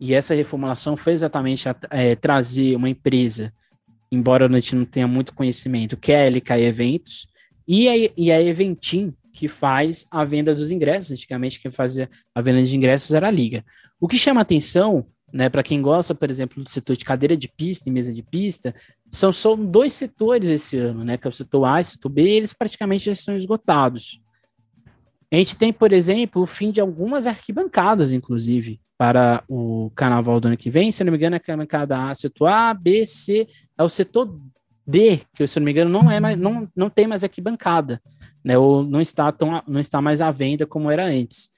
e 0.00 0.12
essa 0.12 0.34
reformulação 0.34 0.96
foi 0.96 1.12
exatamente 1.12 1.68
a, 1.68 1.76
é, 1.90 2.16
trazer 2.16 2.76
uma 2.76 2.88
empresa 2.88 3.52
embora 4.14 4.46
a 4.46 4.60
gente 4.60 4.76
não 4.76 4.84
tenha 4.84 5.06
muito 5.06 5.34
conhecimento, 5.34 5.96
que 5.96 6.12
é 6.12 6.24
a 6.24 6.30
LK 6.30 6.52
Eventos, 6.60 7.26
e 7.66 7.88
a, 7.88 7.92
e 8.16 8.30
a 8.30 8.40
Eventim, 8.40 9.12
que 9.34 9.48
faz 9.48 10.06
a 10.10 10.24
venda 10.24 10.54
dos 10.54 10.70
ingressos. 10.70 11.10
Antigamente, 11.10 11.60
quem 11.60 11.70
fazia 11.70 12.08
a 12.32 12.40
venda 12.40 12.62
de 12.62 12.74
ingressos 12.74 13.10
era 13.10 13.26
a 13.26 13.30
Liga. 13.30 13.64
O 14.00 14.06
que 14.06 14.16
chama 14.16 14.40
atenção, 14.40 15.04
né, 15.32 15.48
para 15.48 15.62
quem 15.62 15.82
gosta, 15.82 16.14
por 16.14 16.30
exemplo, 16.30 16.62
do 16.62 16.70
setor 16.70 16.96
de 16.96 17.04
cadeira 17.04 17.36
de 17.36 17.48
pista 17.48 17.88
e 17.88 17.92
mesa 17.92 18.14
de 18.14 18.22
pista, 18.22 18.72
são 19.10 19.32
só 19.32 19.56
dois 19.56 19.92
setores 19.92 20.48
esse 20.48 20.78
ano, 20.78 21.04
né, 21.04 21.18
que 21.18 21.26
é 21.26 21.30
o 21.30 21.32
setor 21.32 21.64
A 21.64 21.80
e 21.80 21.82
o 21.82 21.84
setor 21.84 22.08
B, 22.08 22.22
eles 22.22 22.52
praticamente 22.52 23.06
já 23.06 23.12
estão 23.12 23.36
esgotados. 23.36 24.20
A 25.32 25.36
gente 25.36 25.56
tem, 25.56 25.72
por 25.72 25.92
exemplo, 25.92 26.42
o 26.42 26.46
fim 26.46 26.70
de 26.70 26.80
algumas 26.80 27.26
arquibancadas, 27.26 28.12
inclusive, 28.12 28.80
para 28.96 29.42
o 29.48 29.90
carnaval 29.96 30.38
do 30.38 30.46
ano 30.46 30.56
que 30.56 30.70
vem. 30.70 30.92
Se 30.92 31.02
não 31.02 31.10
me 31.10 31.18
engano, 31.18 31.34
é 31.34 31.38
a 31.38 31.40
arquibancada 31.40 32.04
A, 32.04 32.14
setor 32.14 32.46
A, 32.46 32.72
B, 32.72 33.04
C, 33.04 33.48
é 33.76 33.82
o 33.82 33.88
setor 33.88 34.38
D, 34.86 35.22
que 35.34 35.44
se 35.46 35.58
não 35.58 35.64
me 35.64 35.72
engano 35.72 35.90
não 35.90 36.08
é 36.08 36.20
mais, 36.20 36.36
não, 36.36 36.68
não 36.76 36.88
tem 36.88 37.08
mais 37.08 37.24
arquibancada, 37.24 38.00
né? 38.44 38.58
Ou 38.58 38.84
não 38.84 39.00
está 39.00 39.32
tão, 39.32 39.62
não 39.66 39.80
está 39.80 40.02
mais 40.02 40.20
à 40.20 40.30
venda 40.30 40.66
como 40.66 40.90
era 40.90 41.06
antes. 41.06 41.48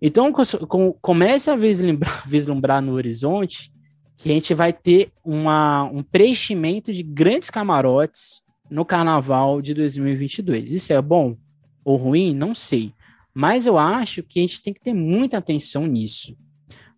Então 0.00 0.32
com, 0.32 0.92
comece 1.02 1.50
a 1.50 1.56
vislumbrar, 1.56 2.22
vislumbrar 2.28 2.80
no 2.80 2.92
horizonte 2.92 3.72
que 4.16 4.30
a 4.30 4.34
gente 4.34 4.54
vai 4.54 4.72
ter 4.72 5.12
uma, 5.24 5.84
um 5.84 6.02
preenchimento 6.02 6.92
de 6.92 7.02
grandes 7.02 7.50
camarotes 7.50 8.42
no 8.70 8.84
carnaval 8.84 9.60
de 9.62 9.74
2022. 9.74 10.72
Isso 10.72 10.92
é 10.92 11.00
bom 11.00 11.36
ou 11.84 11.96
ruim? 11.96 12.34
Não 12.34 12.54
sei. 12.54 12.92
Mas 13.32 13.66
eu 13.66 13.78
acho 13.78 14.22
que 14.22 14.40
a 14.40 14.42
gente 14.42 14.62
tem 14.62 14.74
que 14.74 14.80
ter 14.80 14.92
muita 14.92 15.38
atenção 15.38 15.86
nisso. 15.86 16.36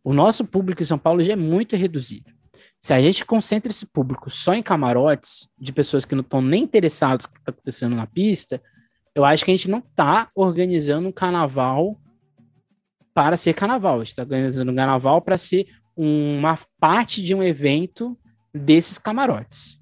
O 0.02 0.14
nosso 0.14 0.44
público 0.44 0.82
em 0.82 0.86
São 0.86 0.98
Paulo 0.98 1.22
já 1.22 1.34
é 1.34 1.36
muito 1.36 1.76
reduzido. 1.76 2.30
Se 2.80 2.94
a 2.94 3.00
gente 3.00 3.26
concentra 3.26 3.70
esse 3.70 3.84
público 3.84 4.30
só 4.30 4.54
em 4.54 4.62
camarotes, 4.62 5.46
de 5.58 5.70
pessoas 5.72 6.06
que 6.06 6.14
não 6.14 6.22
estão 6.22 6.40
nem 6.40 6.62
interessadas 6.62 7.26
no 7.26 7.32
que 7.32 7.38
está 7.38 7.50
acontecendo 7.50 7.94
na 7.94 8.06
pista, 8.06 8.60
eu 9.14 9.24
acho 9.24 9.44
que 9.44 9.50
a 9.50 9.54
gente 9.54 9.70
não 9.70 9.78
está 9.78 10.30
organizando 10.34 11.08
um 11.08 11.12
carnaval 11.12 12.00
para 13.12 13.36
ser 13.36 13.54
carnaval. 13.54 13.96
A 13.96 13.98
gente 13.98 14.08
está 14.08 14.22
organizando 14.22 14.70
um 14.70 14.74
carnaval 14.74 15.20
para 15.20 15.36
ser 15.36 15.66
uma 15.96 16.58
parte 16.78 17.22
de 17.22 17.34
um 17.34 17.42
evento 17.42 18.16
desses 18.54 18.98
camarotes. 18.98 19.78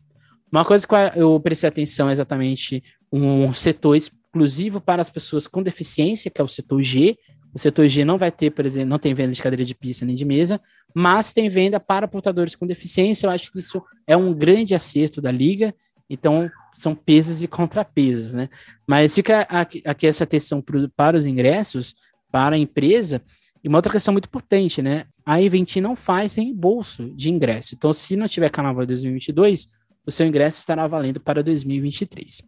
Uma 0.50 0.64
coisa 0.64 0.86
que 0.86 0.94
eu 1.16 1.38
prestei 1.40 1.68
atenção 1.68 2.08
é 2.08 2.12
exatamente 2.12 2.82
um 3.12 3.52
setor 3.52 3.96
exclusivo 3.96 4.80
para 4.80 5.02
as 5.02 5.10
pessoas 5.10 5.46
com 5.46 5.62
deficiência, 5.62 6.30
que 6.30 6.40
é 6.40 6.44
o 6.44 6.48
setor 6.48 6.82
G, 6.82 7.16
o 7.54 7.58
setor 7.58 7.88
G 7.88 8.04
não 8.04 8.18
vai 8.18 8.30
ter, 8.30 8.50
por 8.50 8.66
exemplo, 8.66 8.90
não 8.90 8.98
tem 8.98 9.14
venda 9.14 9.32
de 9.32 9.42
cadeira 9.42 9.64
de 9.64 9.74
pista 9.74 10.04
nem 10.04 10.14
de 10.14 10.24
mesa, 10.24 10.60
mas 10.94 11.32
tem 11.32 11.48
venda 11.48 11.80
para 11.80 12.06
portadores 12.06 12.54
com 12.54 12.66
deficiência. 12.66 13.26
Eu 13.26 13.30
acho 13.30 13.50
que 13.50 13.58
isso 13.58 13.82
é 14.06 14.16
um 14.16 14.34
grande 14.34 14.74
acerto 14.74 15.20
da 15.20 15.30
liga. 15.30 15.74
Então, 16.08 16.50
são 16.74 16.94
pesos 16.94 17.42
e 17.42 17.48
contrapesos, 17.48 18.32
né? 18.32 18.48
Mas 18.86 19.14
fica 19.14 19.40
aqui, 19.42 20.06
essa 20.06 20.24
atenção 20.24 20.62
pro, 20.62 20.88
para 20.90 21.16
os 21.16 21.26
ingressos, 21.26 21.94
para 22.30 22.56
a 22.56 22.58
empresa. 22.58 23.22
E 23.62 23.68
uma 23.68 23.78
outra 23.78 23.92
questão 23.92 24.12
muito 24.12 24.26
importante, 24.26 24.80
né? 24.80 25.06
A 25.26 25.42
Eventim 25.42 25.80
não 25.80 25.96
faz 25.96 26.36
reembolso 26.36 27.10
de 27.10 27.30
ingresso. 27.30 27.74
Então, 27.74 27.92
se 27.92 28.16
não 28.16 28.26
tiver 28.26 28.50
carnaval 28.50 28.86
2022, 28.86 29.68
o 30.06 30.10
seu 30.10 30.26
ingresso 30.26 30.60
estará 30.60 30.86
valendo 30.86 31.20
para 31.20 31.42
2023. 31.42 32.42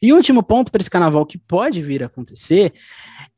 E 0.00 0.12
o 0.12 0.16
último 0.16 0.42
ponto 0.42 0.70
para 0.70 0.80
esse 0.80 0.90
carnaval 0.90 1.26
que 1.26 1.38
pode 1.38 1.82
vir 1.82 2.02
a 2.02 2.06
acontecer 2.06 2.72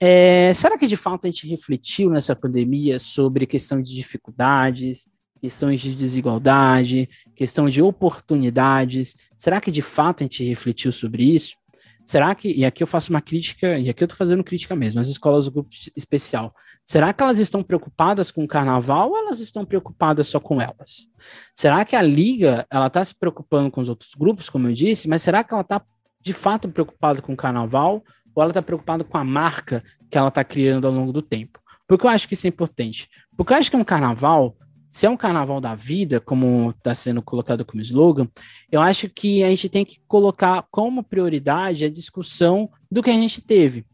é, 0.00 0.52
será 0.54 0.76
que 0.76 0.86
de 0.86 0.96
fato 0.96 1.26
a 1.26 1.30
gente 1.30 1.48
refletiu 1.48 2.10
nessa 2.10 2.36
pandemia 2.36 2.98
sobre 2.98 3.46
questão 3.46 3.80
de 3.80 3.94
dificuldades, 3.94 5.08
questões 5.40 5.80
de 5.80 5.94
desigualdade, 5.94 7.08
questão 7.34 7.68
de 7.68 7.80
oportunidades? 7.82 9.14
Será 9.36 9.60
que 9.60 9.70
de 9.70 9.82
fato 9.82 10.22
a 10.22 10.24
gente 10.24 10.44
refletiu 10.44 10.92
sobre 10.92 11.24
isso? 11.24 11.56
Será 12.04 12.34
que, 12.34 12.50
e 12.50 12.64
aqui 12.64 12.82
eu 12.82 12.86
faço 12.86 13.10
uma 13.10 13.20
crítica, 13.20 13.78
e 13.78 13.90
aqui 13.90 14.02
eu 14.02 14.06
estou 14.06 14.16
fazendo 14.16 14.42
crítica 14.42 14.74
mesmo, 14.74 14.98
as 14.98 15.08
escolas 15.08 15.44
do 15.44 15.50
grupo 15.50 15.68
especial, 15.94 16.54
será 16.82 17.12
que 17.12 17.22
elas 17.22 17.38
estão 17.38 17.62
preocupadas 17.62 18.30
com 18.30 18.42
o 18.42 18.48
carnaval 18.48 19.10
ou 19.10 19.18
elas 19.18 19.40
estão 19.40 19.62
preocupadas 19.62 20.26
só 20.26 20.40
com 20.40 20.58
elas? 20.58 21.06
Será 21.54 21.84
que 21.84 21.94
a 21.94 22.00
liga, 22.00 22.66
ela 22.70 22.86
está 22.86 23.04
se 23.04 23.14
preocupando 23.14 23.70
com 23.70 23.82
os 23.82 23.90
outros 23.90 24.14
grupos, 24.14 24.48
como 24.48 24.68
eu 24.68 24.72
disse, 24.72 25.06
mas 25.06 25.20
será 25.20 25.44
que 25.44 25.52
ela 25.52 25.60
está 25.60 25.82
de 26.20 26.32
fato 26.32 26.68
preocupada 26.68 27.20
com 27.20 27.34
o 27.34 27.36
carnaval 27.36 28.02
ou 28.34 28.42
ela 28.42 28.50
está 28.50 28.62
preocupada 28.62 29.04
com 29.04 29.18
a 29.18 29.24
marca 29.24 29.82
que 30.10 30.16
ela 30.16 30.28
está 30.28 30.44
criando 30.44 30.86
ao 30.86 30.92
longo 30.92 31.12
do 31.12 31.20
tempo. 31.20 31.60
Porque 31.86 32.06
eu 32.06 32.10
acho 32.10 32.28
que 32.28 32.34
isso 32.34 32.46
é 32.46 32.48
importante. 32.48 33.08
Porque 33.36 33.52
eu 33.52 33.56
acho 33.56 33.70
que 33.70 33.76
é 33.76 33.78
um 33.78 33.84
carnaval, 33.84 34.56
se 34.98 35.06
é 35.06 35.10
um 35.10 35.16
carnaval 35.16 35.60
da 35.60 35.76
vida, 35.76 36.18
como 36.18 36.70
está 36.70 36.92
sendo 36.92 37.22
colocado 37.22 37.64
como 37.64 37.80
slogan, 37.80 38.28
eu 38.68 38.80
acho 38.80 39.08
que 39.08 39.44
a 39.44 39.48
gente 39.48 39.68
tem 39.68 39.84
que 39.84 40.00
colocar 40.08 40.66
como 40.72 41.04
prioridade 41.04 41.84
a 41.84 41.88
discussão 41.88 42.68
do 42.90 43.00
que 43.00 43.08
a 43.08 43.14
gente 43.14 43.40
teve. 43.40 43.86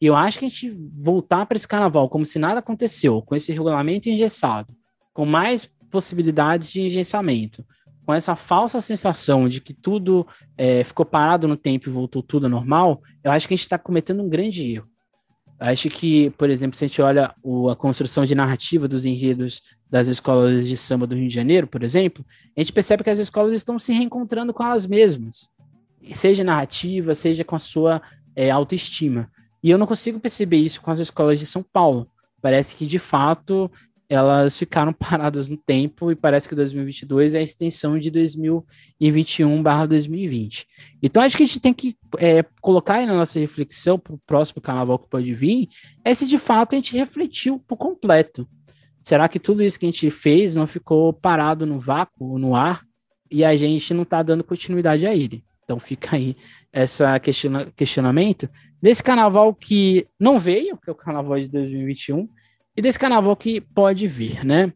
E 0.00 0.06
eu 0.06 0.14
acho 0.14 0.38
que 0.38 0.44
a 0.44 0.48
gente 0.48 0.70
voltar 0.96 1.44
para 1.44 1.56
esse 1.56 1.66
carnaval 1.66 2.08
como 2.08 2.24
se 2.24 2.38
nada 2.38 2.60
aconteceu, 2.60 3.20
com 3.20 3.34
esse 3.34 3.50
regulamento 3.50 4.08
engessado, 4.08 4.72
com 5.12 5.26
mais 5.26 5.68
possibilidades 5.90 6.70
de 6.70 6.82
engessamento, 6.82 7.66
com 8.06 8.14
essa 8.14 8.36
falsa 8.36 8.80
sensação 8.80 9.48
de 9.48 9.60
que 9.60 9.74
tudo 9.74 10.24
é, 10.56 10.84
ficou 10.84 11.04
parado 11.04 11.48
no 11.48 11.56
tempo 11.56 11.88
e 11.88 11.92
voltou 11.92 12.22
tudo 12.22 12.48
normal, 12.48 13.02
eu 13.24 13.32
acho 13.32 13.48
que 13.48 13.54
a 13.54 13.56
gente 13.56 13.64
está 13.64 13.76
cometendo 13.76 14.22
um 14.22 14.28
grande 14.28 14.74
erro. 14.74 14.88
Acho 15.66 15.88
que, 15.88 16.28
por 16.32 16.50
exemplo, 16.50 16.76
se 16.76 16.84
a 16.84 16.88
gente 16.88 17.00
olha 17.00 17.34
o, 17.42 17.70
a 17.70 17.76
construção 17.76 18.26
de 18.26 18.34
narrativa 18.34 18.86
dos 18.86 19.06
enredos 19.06 19.62
das 19.90 20.08
escolas 20.08 20.68
de 20.68 20.76
samba 20.76 21.06
do 21.06 21.14
Rio 21.14 21.26
de 21.26 21.34
Janeiro, 21.34 21.66
por 21.66 21.82
exemplo, 21.82 22.22
a 22.54 22.60
gente 22.60 22.70
percebe 22.70 23.02
que 23.02 23.08
as 23.08 23.18
escolas 23.18 23.54
estão 23.56 23.78
se 23.78 23.90
reencontrando 23.90 24.52
com 24.52 24.62
elas 24.62 24.84
mesmas, 24.84 25.48
seja 26.14 26.44
narrativa, 26.44 27.14
seja 27.14 27.44
com 27.44 27.56
a 27.56 27.58
sua 27.58 28.02
é, 28.36 28.50
autoestima. 28.50 29.30
E 29.62 29.70
eu 29.70 29.78
não 29.78 29.86
consigo 29.86 30.20
perceber 30.20 30.58
isso 30.58 30.82
com 30.82 30.90
as 30.90 30.98
escolas 30.98 31.38
de 31.38 31.46
São 31.46 31.62
Paulo. 31.62 32.06
Parece 32.42 32.76
que, 32.76 32.84
de 32.84 32.98
fato, 32.98 33.70
elas 34.08 34.56
ficaram 34.58 34.92
paradas 34.98 35.48
no 35.48 35.56
tempo 35.56 36.10
e 36.10 36.16
parece 36.16 36.48
que 36.48 36.54
2022 36.54 37.34
é 37.34 37.38
a 37.38 37.42
extensão 37.42 37.98
de 37.98 38.10
2021/2020. 38.10 40.66
Então 41.02 41.22
acho 41.22 41.36
que 41.36 41.42
a 41.42 41.46
gente 41.46 41.60
tem 41.60 41.74
que 41.74 41.96
é, 42.18 42.42
colocar 42.60 42.94
aí 42.94 43.06
na 43.06 43.14
nossa 43.14 43.38
reflexão 43.38 43.98
para 43.98 44.14
o 44.14 44.20
próximo 44.26 44.62
carnaval 44.62 44.98
que 44.98 45.08
pode 45.08 45.32
vir, 45.34 45.68
é 46.04 46.14
se 46.14 46.26
de 46.26 46.38
fato 46.38 46.74
a 46.74 46.76
gente 46.76 46.96
refletiu 46.96 47.60
por 47.66 47.76
completo. 47.76 48.48
Será 49.02 49.28
que 49.28 49.38
tudo 49.38 49.62
isso 49.62 49.78
que 49.78 49.84
a 49.84 49.90
gente 49.90 50.10
fez 50.10 50.56
não 50.56 50.66
ficou 50.66 51.12
parado 51.12 51.66
no 51.66 51.78
vácuo, 51.78 52.38
no 52.38 52.54
ar, 52.54 52.82
e 53.30 53.44
a 53.44 53.54
gente 53.54 53.92
não 53.92 54.02
está 54.02 54.22
dando 54.22 54.42
continuidade 54.42 55.06
a 55.06 55.14
ele? 55.14 55.44
Então 55.62 55.78
fica 55.78 56.16
aí 56.16 56.34
essa 56.72 57.18
questiona 57.18 57.70
questionamento 57.76 58.48
desse 58.80 59.02
carnaval 59.02 59.54
que 59.54 60.06
não 60.18 60.38
veio, 60.38 60.76
que 60.76 60.90
é 60.90 60.92
o 60.92 60.96
carnaval 60.96 61.40
de 61.40 61.48
2021, 61.48 62.28
e 62.76 62.82
desse 62.82 62.98
carnaval 62.98 63.36
que 63.36 63.60
pode 63.60 64.06
vir, 64.06 64.44
né? 64.44 64.72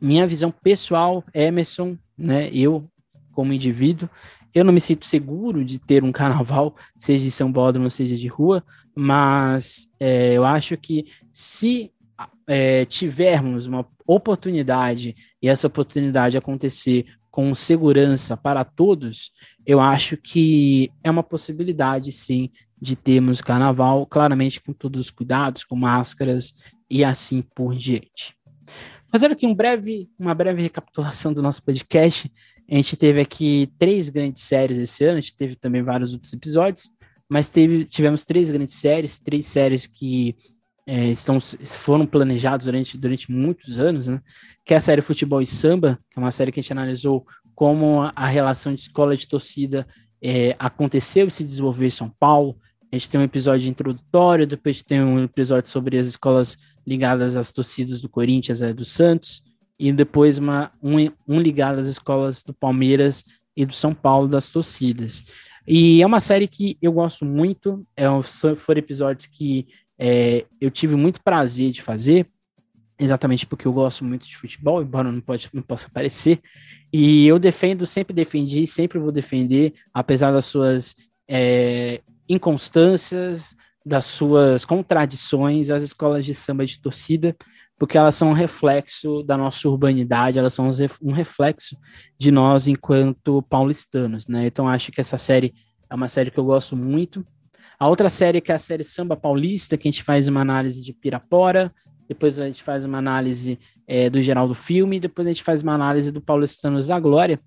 Minha 0.00 0.26
visão 0.26 0.50
pessoal, 0.50 1.24
Emerson, 1.34 1.96
né? 2.16 2.48
Eu, 2.52 2.88
como 3.32 3.52
indivíduo, 3.52 4.08
eu 4.54 4.64
não 4.64 4.72
me 4.72 4.80
sinto 4.80 5.06
seguro 5.06 5.64
de 5.64 5.78
ter 5.78 6.02
um 6.02 6.12
carnaval, 6.12 6.74
seja 6.96 7.24
de 7.24 7.30
São 7.30 7.52
Paulo, 7.52 7.90
seja 7.90 8.16
de 8.16 8.28
rua, 8.28 8.64
mas 8.96 9.86
é, 10.00 10.32
eu 10.32 10.44
acho 10.44 10.76
que 10.76 11.06
se 11.32 11.92
é, 12.46 12.84
tivermos 12.84 13.66
uma 13.66 13.86
oportunidade 14.06 15.14
e 15.40 15.48
essa 15.48 15.66
oportunidade 15.66 16.36
acontecer 16.36 17.06
com 17.30 17.54
segurança 17.54 18.36
para 18.36 18.64
todos, 18.64 19.30
eu 19.66 19.80
acho 19.80 20.16
que 20.16 20.90
é 21.04 21.10
uma 21.10 21.22
possibilidade, 21.22 22.10
sim, 22.10 22.50
de 22.80 22.96
termos 22.96 23.40
carnaval, 23.40 24.06
claramente 24.06 24.60
com 24.60 24.72
todos 24.72 25.00
os 25.00 25.10
cuidados, 25.10 25.62
com 25.64 25.76
máscaras 25.76 26.54
e 26.90 27.04
assim 27.04 27.42
por 27.54 27.74
diante. 27.74 28.34
Fazendo 29.10 29.32
aqui 29.32 29.46
um 29.46 29.54
breve, 29.54 30.08
uma 30.18 30.34
breve 30.34 30.62
recapitulação 30.62 31.32
do 31.32 31.42
nosso 31.42 31.62
podcast, 31.62 32.30
a 32.70 32.74
gente 32.74 32.96
teve 32.96 33.20
aqui 33.20 33.72
três 33.78 34.10
grandes 34.10 34.42
séries 34.42 34.78
esse 34.78 35.02
ano, 35.04 35.18
a 35.18 35.20
gente 35.20 35.34
teve 35.34 35.56
também 35.56 35.82
vários 35.82 36.12
outros 36.12 36.32
episódios, 36.32 36.90
mas 37.28 37.48
teve, 37.48 37.84
tivemos 37.84 38.24
três 38.24 38.50
grandes 38.50 38.74
séries, 38.74 39.18
três 39.18 39.46
séries 39.46 39.86
que 39.86 40.36
é, 40.86 41.08
estão, 41.08 41.38
foram 41.40 42.06
planejados 42.06 42.64
durante, 42.64 42.96
durante 42.96 43.30
muitos 43.30 43.78
anos, 43.78 44.08
né? 44.08 44.20
Que 44.64 44.72
é 44.72 44.76
a 44.78 44.80
série 44.80 45.02
Futebol 45.02 45.42
e 45.42 45.46
Samba, 45.46 45.98
que 46.10 46.18
é 46.18 46.22
uma 46.22 46.30
série 46.30 46.50
que 46.50 46.60
a 46.60 46.62
gente 46.62 46.72
analisou 46.72 47.26
como 47.54 48.02
a, 48.02 48.12
a 48.16 48.26
relação 48.26 48.72
de 48.72 48.80
escola 48.80 49.16
de 49.16 49.28
torcida 49.28 49.86
é, 50.22 50.56
aconteceu 50.58 51.28
e 51.28 51.30
se 51.30 51.44
desenvolveu 51.44 51.86
em 51.86 51.90
São 51.90 52.08
Paulo. 52.18 52.58
A 52.90 52.96
gente 52.96 53.10
tem 53.10 53.20
um 53.20 53.24
episódio 53.24 53.68
introdutório, 53.68 54.46
depois 54.46 54.82
tem 54.82 55.02
um 55.02 55.24
episódio 55.24 55.70
sobre 55.70 55.98
as 55.98 56.06
escolas 56.06 56.56
ligadas 56.86 57.36
às 57.36 57.52
torcidas 57.52 58.00
do 58.00 58.08
Corinthians 58.08 58.62
e 58.62 58.72
do 58.72 58.84
Santos, 58.84 59.42
e 59.78 59.92
depois 59.92 60.38
uma, 60.38 60.72
um, 60.82 60.96
um 61.26 61.38
ligado 61.38 61.78
às 61.78 61.86
escolas 61.86 62.42
do 62.42 62.54
Palmeiras 62.54 63.24
e 63.54 63.66
do 63.66 63.74
São 63.74 63.92
Paulo 63.94 64.26
das 64.26 64.48
torcidas. 64.48 65.22
E 65.66 66.00
é 66.00 66.06
uma 66.06 66.20
série 66.20 66.48
que 66.48 66.78
eu 66.80 66.90
gosto 66.92 67.26
muito, 67.26 67.86
é 67.94 68.10
um, 68.10 68.22
foram 68.22 68.78
episódios 68.78 69.26
que 69.26 69.66
é, 69.98 70.46
eu 70.58 70.70
tive 70.70 70.96
muito 70.96 71.22
prazer 71.22 71.70
de 71.70 71.82
fazer, 71.82 72.26
exatamente 72.98 73.46
porque 73.46 73.68
eu 73.68 73.72
gosto 73.72 74.02
muito 74.02 74.26
de 74.26 74.36
futebol, 74.36 74.82
embora 74.82 75.12
não, 75.12 75.20
pode, 75.20 75.48
não 75.52 75.62
possa 75.62 75.90
parecer, 75.90 76.40
e 76.90 77.26
eu 77.26 77.38
defendo, 77.38 77.86
sempre 77.86 78.14
defendi, 78.14 78.66
sempre 78.66 78.98
vou 78.98 79.12
defender, 79.12 79.74
apesar 79.92 80.32
das 80.32 80.46
suas 80.46 80.96
é, 81.28 82.00
inconstâncias, 82.28 83.56
das 83.84 84.04
suas 84.04 84.64
contradições, 84.64 85.70
as 85.70 85.82
escolas 85.82 86.26
de 86.26 86.34
samba 86.34 86.66
de 86.66 86.80
torcida, 86.80 87.34
porque 87.78 87.96
elas 87.96 88.14
são 88.14 88.30
um 88.30 88.34
reflexo 88.34 89.22
da 89.22 89.36
nossa 89.36 89.66
urbanidade, 89.68 90.38
elas 90.38 90.52
são 90.52 90.70
um 91.00 91.12
reflexo 91.12 91.76
de 92.18 92.30
nós 92.30 92.68
enquanto 92.68 93.42
paulistanos, 93.42 94.26
né? 94.26 94.46
Então 94.46 94.68
acho 94.68 94.92
que 94.92 95.00
essa 95.00 95.16
série 95.16 95.54
é 95.88 95.94
uma 95.94 96.08
série 96.08 96.30
que 96.30 96.38
eu 96.38 96.44
gosto 96.44 96.76
muito, 96.76 97.24
a 97.78 97.88
outra 97.88 98.10
série 98.10 98.40
que 98.40 98.52
é 98.52 98.56
a 98.56 98.58
série 98.58 98.84
Samba 98.84 99.16
Paulista, 99.16 99.76
que 99.78 99.88
a 99.88 99.90
gente 99.90 100.02
faz 100.02 100.28
uma 100.28 100.40
análise 100.40 100.82
de 100.82 100.92
Pirapora, 100.92 101.72
depois 102.08 102.38
a 102.40 102.46
gente 102.46 102.62
faz 102.62 102.84
uma 102.84 102.98
análise 102.98 103.58
é, 103.86 104.10
do 104.10 104.20
geral 104.20 104.48
do 104.48 104.54
filme, 104.54 104.98
depois 104.98 105.26
a 105.26 105.30
gente 105.30 105.44
faz 105.44 105.62
uma 105.62 105.74
análise 105.74 106.10
do 106.10 106.20
Paulistanos 106.20 106.88
da 106.88 106.98
Glória, 106.98 107.40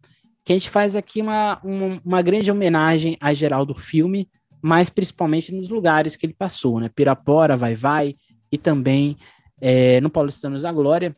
que 0.46 0.54
a 0.54 0.56
gente 0.56 0.70
faz 0.70 0.96
aqui 0.96 1.22
uma, 1.22 1.60
uma, 1.64 2.02
uma 2.04 2.22
grande 2.22 2.50
homenagem 2.50 3.18
a 3.20 3.34
geral 3.34 3.66
do 3.66 3.76
filme, 3.76 4.30
mas 4.62 4.90
principalmente 4.90 5.54
nos 5.54 5.70
lugares 5.70 6.16
que 6.16 6.26
ele 6.26 6.34
passou, 6.34 6.80
né? 6.80 6.90
Pirapora, 6.90 7.58
Vai 7.58 7.76
Vai, 7.76 8.16
e 8.52 8.58
também 8.58 9.18
é, 9.60 10.00
no 10.02 10.10
Paulistanos 10.10 10.64
da 10.64 10.72
Glória. 10.72 11.14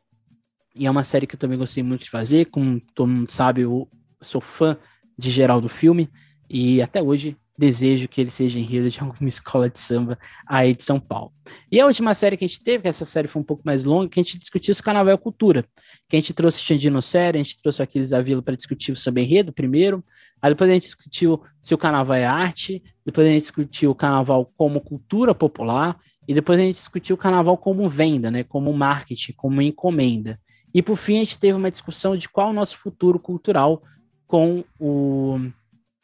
E 0.75 0.85
é 0.85 0.91
uma 0.91 1.03
série 1.03 1.27
que 1.27 1.35
eu 1.35 1.39
também 1.39 1.57
gostei 1.57 1.83
muito 1.83 2.03
de 2.03 2.09
fazer, 2.09 2.45
como 2.45 2.81
todo 2.95 3.07
mundo 3.07 3.31
sabe, 3.31 3.61
eu 3.61 3.87
sou 4.21 4.41
fã 4.41 4.77
de 5.17 5.29
geral 5.29 5.61
do 5.61 5.69
filme, 5.69 6.09
e 6.49 6.81
até 6.81 7.01
hoje 7.01 7.37
desejo 7.57 8.07
que 8.07 8.19
ele 8.19 8.29
seja 8.29 8.57
enredo 8.57 8.89
de 8.89 8.99
alguma 8.99 9.27
escola 9.27 9.69
de 9.69 9.79
samba 9.79 10.17
aí 10.47 10.73
de 10.73 10.83
São 10.83 10.99
Paulo. 10.99 11.31
E 11.71 11.79
a 11.79 11.85
última 11.85 12.13
série 12.13 12.35
que 12.35 12.45
a 12.45 12.47
gente 12.47 12.63
teve, 12.63 12.83
que 12.83 12.87
essa 12.87 13.05
série 13.05 13.27
foi 13.27 13.41
um 13.41 13.45
pouco 13.45 13.61
mais 13.65 13.83
longa, 13.83 14.09
que 14.09 14.19
a 14.19 14.23
gente 14.23 14.39
discutiu 14.39 14.71
os 14.71 14.81
Carnaval 14.81 15.17
Cultura, 15.17 15.63
que 16.09 16.15
a 16.15 16.19
gente 16.19 16.33
trouxe 16.33 16.59
Xandino 16.59 17.01
Série, 17.01 17.39
a 17.39 17.43
gente 17.43 17.61
trouxe 17.61 17.81
o 17.81 17.83
Aquiles 17.83 18.11
Avila 18.11 18.41
para 18.41 18.55
discutir 18.55 18.91
o 18.91 18.95
samba 18.95 19.21
enredo 19.21 19.53
primeiro, 19.53 20.03
aí 20.41 20.51
depois 20.51 20.69
a 20.69 20.73
gente 20.73 20.83
discutiu 20.83 21.41
se 21.61 21.73
o 21.73 21.77
Carnaval 21.77 22.15
é 22.15 22.25
arte, 22.25 22.83
depois 23.05 23.27
a 23.27 23.31
gente 23.31 23.43
discutiu 23.43 23.91
o 23.91 23.95
Carnaval 23.95 24.51
como 24.57 24.81
cultura 24.81 25.35
popular, 25.35 25.99
e 26.27 26.33
depois 26.33 26.59
a 26.59 26.63
gente 26.63 26.75
discutiu 26.75 27.15
o 27.15 27.19
Carnaval 27.19 27.57
como 27.57 27.87
venda, 27.87 28.31
né, 28.31 28.43
como 28.43 28.71
marketing, 28.73 29.33
como 29.33 29.61
encomenda. 29.61 30.39
E 30.73 30.81
por 30.81 30.95
fim 30.95 31.17
a 31.17 31.19
gente 31.19 31.37
teve 31.37 31.53
uma 31.53 31.69
discussão 31.69 32.17
de 32.17 32.27
qual 32.27 32.49
o 32.49 32.53
nosso 32.53 32.77
futuro 32.77 33.19
cultural 33.19 33.83
com 34.25 34.63
o 34.79 35.37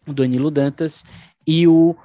o 0.10 0.14
Danilo 0.14 0.50
Dantas 0.50 1.04
e 1.50 1.68
o 1.68 1.96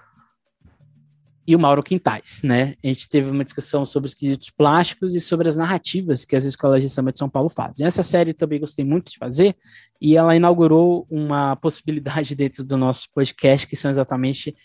e 1.46 1.54
o 1.54 1.59
Mauro 1.59 1.83
Quintais, 1.83 2.40
né? 2.42 2.74
A 2.83 2.87
gente 2.87 3.07
teve 3.07 3.30
uma 3.30 3.44
discussão 3.44 3.85
sobre 3.85 4.09
os 4.09 4.14
quesitos 4.14 4.48
plásticos 4.48 5.14
e 5.14 5.20
sobre 5.20 5.46
as 5.46 5.57
narrativas 5.57 6.24
que 6.24 6.35
as 6.35 6.44
escolas 6.44 6.80
de 6.80 6.88
samba 6.88 7.12
de 7.12 7.18
São 7.18 7.28
Paulo 7.28 7.50
fazem. 7.50 7.87
Essa 7.87 8.02
série 8.02 8.33
também 8.33 8.59
gostei 8.59 8.83
muito 8.83 9.12
de 9.12 9.18
fazer 9.18 9.54
e 10.00 10.16
ela 10.16 10.35
inaugurou 10.35 11.07
uma 11.11 11.54
possibilidade 11.57 12.33
dentro 12.35 12.64
do 12.64 12.78
nosso 12.78 13.09
podcast 13.12 13.66
que 13.66 13.76
são 13.76 13.90
exatamente 13.90 14.57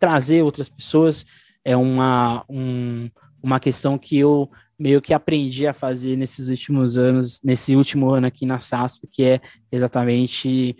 trazer 0.00 0.40
outras 0.40 0.70
pessoas. 0.70 1.26
É 1.62 1.76
uma, 1.76 2.42
um, 2.48 3.10
uma 3.42 3.60
questão 3.60 3.98
que 3.98 4.16
eu 4.16 4.50
meio 4.78 5.02
que 5.02 5.12
aprendi 5.12 5.66
a 5.66 5.74
fazer 5.74 6.16
nesses 6.16 6.48
últimos 6.48 6.96
anos, 6.96 7.42
nesse 7.44 7.76
último 7.76 8.08
ano 8.08 8.26
aqui 8.26 8.46
na 8.46 8.58
SASP, 8.58 9.06
que 9.12 9.22
é 9.22 9.40
exatamente 9.70 10.74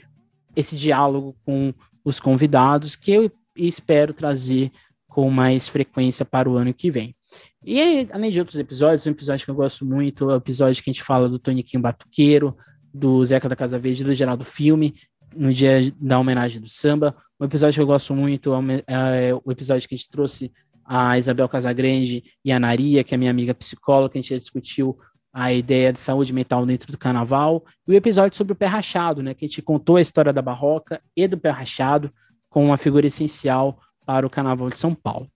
esse 0.57 0.75
diálogo 0.75 1.37
com 1.45 1.75
os 2.07 2.21
convidados, 2.21 2.95
que 2.95 3.11
eu 3.11 3.31
espero 3.57 4.15
trazer 4.15 4.71
com 5.09 5.29
mais 5.29 5.67
frequência 5.67 6.25
para 6.25 6.49
o 6.49 6.57
ano 6.57 6.73
que 6.73 6.89
vem. 6.89 7.17
E 7.65 8.07
além 8.13 8.31
de 8.31 8.39
outros 8.39 8.61
episódios, 8.61 9.05
um 9.07 9.11
episódio 9.11 9.45
que 9.45 9.51
eu 9.51 9.57
gosto 9.57 9.85
muito 9.85 10.31
é 10.31 10.35
o 10.35 10.37
episódio 10.37 10.81
que 10.83 10.89
a 10.89 10.93
gente 10.93 11.03
fala 11.03 11.29
do 11.29 11.37
Toniquinho 11.37 11.83
Batuqueiro, 11.83 12.57
do 12.95 13.25
Zeca 13.25 13.49
da 13.49 13.57
Casa 13.57 13.77
Verde, 13.77 14.05
do 14.05 14.15
Geraldo 14.15 14.45
Filme, 14.45 14.95
no 15.35 15.53
dia 15.53 15.93
da 16.01 16.17
homenagem 16.17 16.61
do 16.61 16.69
samba. 16.69 17.17
Um 17.41 17.45
episódio 17.45 17.75
que 17.75 17.83
eu 17.83 17.87
gosto 17.87 18.15
muito 18.15 18.53
é, 18.55 19.29
é 19.31 19.35
o 19.35 19.51
episódio 19.51 19.89
que 19.89 19.97
a 19.97 19.99
gente 19.99 20.09
trouxe 20.09 20.53
a 20.85 21.19
Isabel 21.19 21.49
Casagrande 21.49 22.23
e 22.45 22.53
a 22.53 22.61
Naria, 22.61 23.03
que 23.03 23.15
é 23.15 23.19
minha 23.19 23.33
amiga 23.33 23.53
psicóloga, 23.53 24.13
que 24.13 24.19
a 24.19 24.23
gente 24.23 24.39
discutiu 24.39 24.97
a 25.39 25.53
ideia 25.53 25.93
de 25.93 26.01
saúde 26.01 26.33
mental 26.33 26.65
dentro 26.65 26.91
do 26.91 26.97
carnaval, 26.97 27.63
e 27.87 27.93
o 27.93 27.95
episódio 27.95 28.35
sobre 28.39 28.55
o 28.55 28.57
pé 28.57 28.65
rachado, 28.65 29.23
né, 29.23 29.35
que 29.35 29.45
a 29.45 29.49
gente 29.49 29.61
contou 29.61 29.97
a 29.97 30.01
história 30.01 30.33
da 30.33 30.41
barroca 30.41 30.99
e 31.15 31.29
do 31.29 31.37
pé 31.37 31.51
rachado 31.51 32.11
com 32.49 32.65
uma 32.65 32.79
figura 32.79 33.07
essencial 33.07 33.79
para 34.07 34.27
o 34.27 34.31
carnaval 34.31 34.71
de 34.71 34.79
São 34.79 34.95
Paulo. 34.95 35.31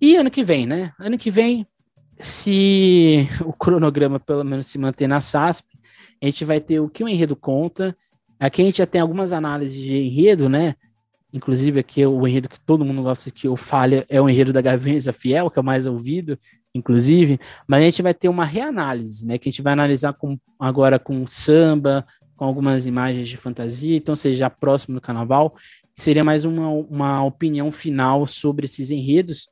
E 0.00 0.14
ano 0.14 0.30
que 0.30 0.44
vem, 0.44 0.66
né? 0.66 0.92
Ano 1.00 1.18
que 1.18 1.32
vem, 1.32 1.66
se 2.20 3.28
o 3.44 3.52
cronograma 3.52 4.20
pelo 4.20 4.44
menos 4.44 4.68
se 4.68 4.78
manter 4.78 5.08
na 5.08 5.20
SASP, 5.20 5.66
a 6.22 6.26
gente 6.26 6.44
vai 6.44 6.60
ter 6.60 6.78
o 6.78 6.88
que 6.88 7.02
o 7.02 7.08
enredo 7.08 7.34
conta. 7.34 7.96
Aqui 8.38 8.62
a 8.62 8.64
gente 8.66 8.78
já 8.78 8.86
tem 8.86 9.00
algumas 9.00 9.32
análises 9.32 9.74
de 9.74 9.96
enredo, 9.96 10.48
né? 10.48 10.76
Inclusive, 11.32 11.80
aqui 11.80 12.06
o 12.06 12.24
enredo 12.28 12.48
que 12.48 12.60
todo 12.60 12.84
mundo 12.84 13.02
gosta 13.02 13.32
que 13.32 13.48
eu 13.48 13.56
fale 13.56 14.04
é 14.08 14.20
o 14.20 14.28
enredo 14.28 14.52
da 14.52 14.60
Gaviões 14.60 15.08
Fiel, 15.08 15.50
que 15.50 15.58
é 15.58 15.62
o 15.62 15.64
mais 15.64 15.88
ouvido, 15.88 16.38
inclusive. 16.74 17.38
Mas 17.66 17.82
a 17.82 17.84
gente 17.84 18.02
vai 18.02 18.12
ter 18.12 18.28
uma 18.28 18.44
reanálise, 18.44 19.26
né? 19.26 19.38
Que 19.38 19.48
a 19.48 19.50
gente 19.52 19.62
vai 19.62 19.72
analisar 19.72 20.12
com, 20.12 20.38
agora 20.58 20.98
com 20.98 21.26
samba, 21.26 22.04
com 22.36 22.44
algumas 22.44 22.86
imagens 22.86 23.28
de 23.28 23.36
fantasia, 23.36 23.96
então 23.96 24.16
seja 24.16 24.50
próximo 24.50 24.96
do 24.96 25.00
carnaval. 25.00 25.54
Seria 25.94 26.24
mais 26.24 26.44
uma, 26.44 26.68
uma 26.68 27.24
opinião 27.24 27.70
final 27.70 28.26
sobre 28.26 28.64
esses 28.64 28.90
enredos. 28.90 29.48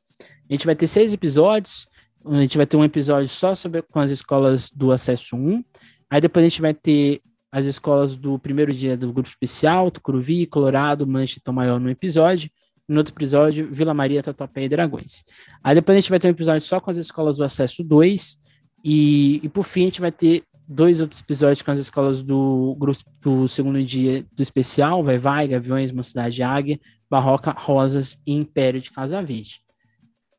A 0.50 0.52
gente 0.52 0.66
vai 0.66 0.74
ter 0.74 0.88
seis 0.88 1.12
episódios. 1.12 1.86
A 2.24 2.40
gente 2.40 2.56
vai 2.56 2.66
ter 2.66 2.76
um 2.76 2.84
episódio 2.84 3.28
só 3.28 3.54
sobre 3.54 3.82
com 3.82 4.00
as 4.00 4.10
escolas 4.10 4.70
do 4.70 4.92
acesso 4.92 5.36
1. 5.36 5.64
Aí 6.10 6.20
depois 6.20 6.44
a 6.44 6.48
gente 6.48 6.60
vai 6.60 6.74
ter 6.74 7.22
as 7.50 7.66
escolas 7.66 8.16
do 8.16 8.38
primeiro 8.38 8.72
dia 8.72 8.96
do 8.96 9.12
grupo 9.12 9.28
especial, 9.28 9.90
Tucuruvi, 9.90 10.46
Colorado, 10.46 11.06
Mancha 11.06 11.40
e 11.46 11.50
Maior 11.52 11.78
no 11.78 11.90
episódio. 11.90 12.50
No 12.92 12.98
outro 12.98 13.14
episódio, 13.14 13.68
Vila 13.72 13.94
Maria, 13.94 14.22
Tatuapé 14.22 14.64
e 14.64 14.68
Dragões. 14.68 15.24
Aí 15.64 15.74
depois 15.74 15.96
a 15.96 16.00
gente 16.00 16.10
vai 16.10 16.20
ter 16.20 16.28
um 16.28 16.32
episódio 16.32 16.66
só 16.66 16.78
com 16.78 16.90
as 16.90 16.96
escolas 16.96 17.36
do 17.36 17.44
acesso 17.44 17.82
2. 17.82 18.36
E, 18.84 19.40
e 19.42 19.48
por 19.48 19.64
fim, 19.64 19.82
a 19.82 19.84
gente 19.84 20.00
vai 20.00 20.12
ter 20.12 20.44
dois 20.68 21.00
outros 21.00 21.20
episódios 21.20 21.62
com 21.62 21.70
as 21.70 21.78
escolas 21.78 22.22
do 22.22 22.76
grupo 22.78 23.00
do 23.20 23.48
segundo 23.48 23.82
dia 23.82 24.26
do 24.32 24.42
especial, 24.42 25.02
Vai 25.02 25.18
Vai, 25.18 25.48
Gaviões, 25.48 25.92
Mocidade 25.92 26.42
Águia, 26.42 26.78
Barroca, 27.08 27.50
Rosas 27.50 28.18
e 28.26 28.32
Império 28.32 28.80
de 28.80 28.90
Casa 28.90 29.22
Verde. 29.22 29.62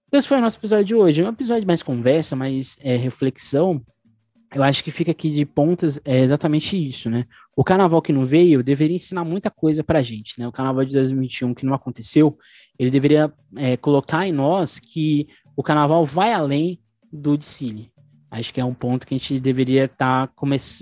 Então 0.07 0.19
esse 0.19 0.27
foi 0.27 0.37
o 0.37 0.41
nosso 0.41 0.57
episódio 0.57 0.85
de 0.85 0.95
hoje. 0.95 1.21
É 1.21 1.25
um 1.25 1.29
episódio 1.29 1.65
mais 1.65 1.81
conversa, 1.81 2.35
mais 2.35 2.77
é, 2.81 2.95
reflexão, 2.95 3.81
eu 4.53 4.63
acho 4.63 4.83
que 4.83 4.91
fica 4.91 5.11
aqui 5.11 5.29
de 5.29 5.45
pontas 5.45 5.99
é 6.05 6.19
exatamente 6.19 6.77
isso, 6.77 7.09
né? 7.09 7.25
O 7.55 7.63
carnaval 7.63 8.01
que 8.01 8.13
não 8.13 8.25
veio 8.25 8.63
deveria 8.63 8.95
ensinar 8.95 9.23
muita 9.23 9.49
coisa 9.49 9.83
pra 9.83 10.01
gente, 10.01 10.39
né? 10.39 10.47
O 10.47 10.51
carnaval 10.51 10.85
de 10.85 10.93
2021 10.93 11.53
que 11.53 11.65
não 11.65 11.73
aconteceu, 11.73 12.37
ele 12.77 12.91
deveria 12.91 13.33
é, 13.55 13.75
colocar 13.77 14.27
em 14.27 14.31
nós 14.31 14.79
que 14.79 15.27
o 15.55 15.63
carnaval 15.63 16.05
vai 16.05 16.33
além 16.33 16.79
do 17.11 17.37
desfile. 17.37 17.91
Acho 18.29 18.53
que 18.53 18.59
é 18.59 18.65
um 18.65 18.73
ponto 18.73 19.05
que 19.05 19.13
a 19.13 19.17
gente 19.17 19.39
deveria 19.39 19.87
tá, 19.87 20.29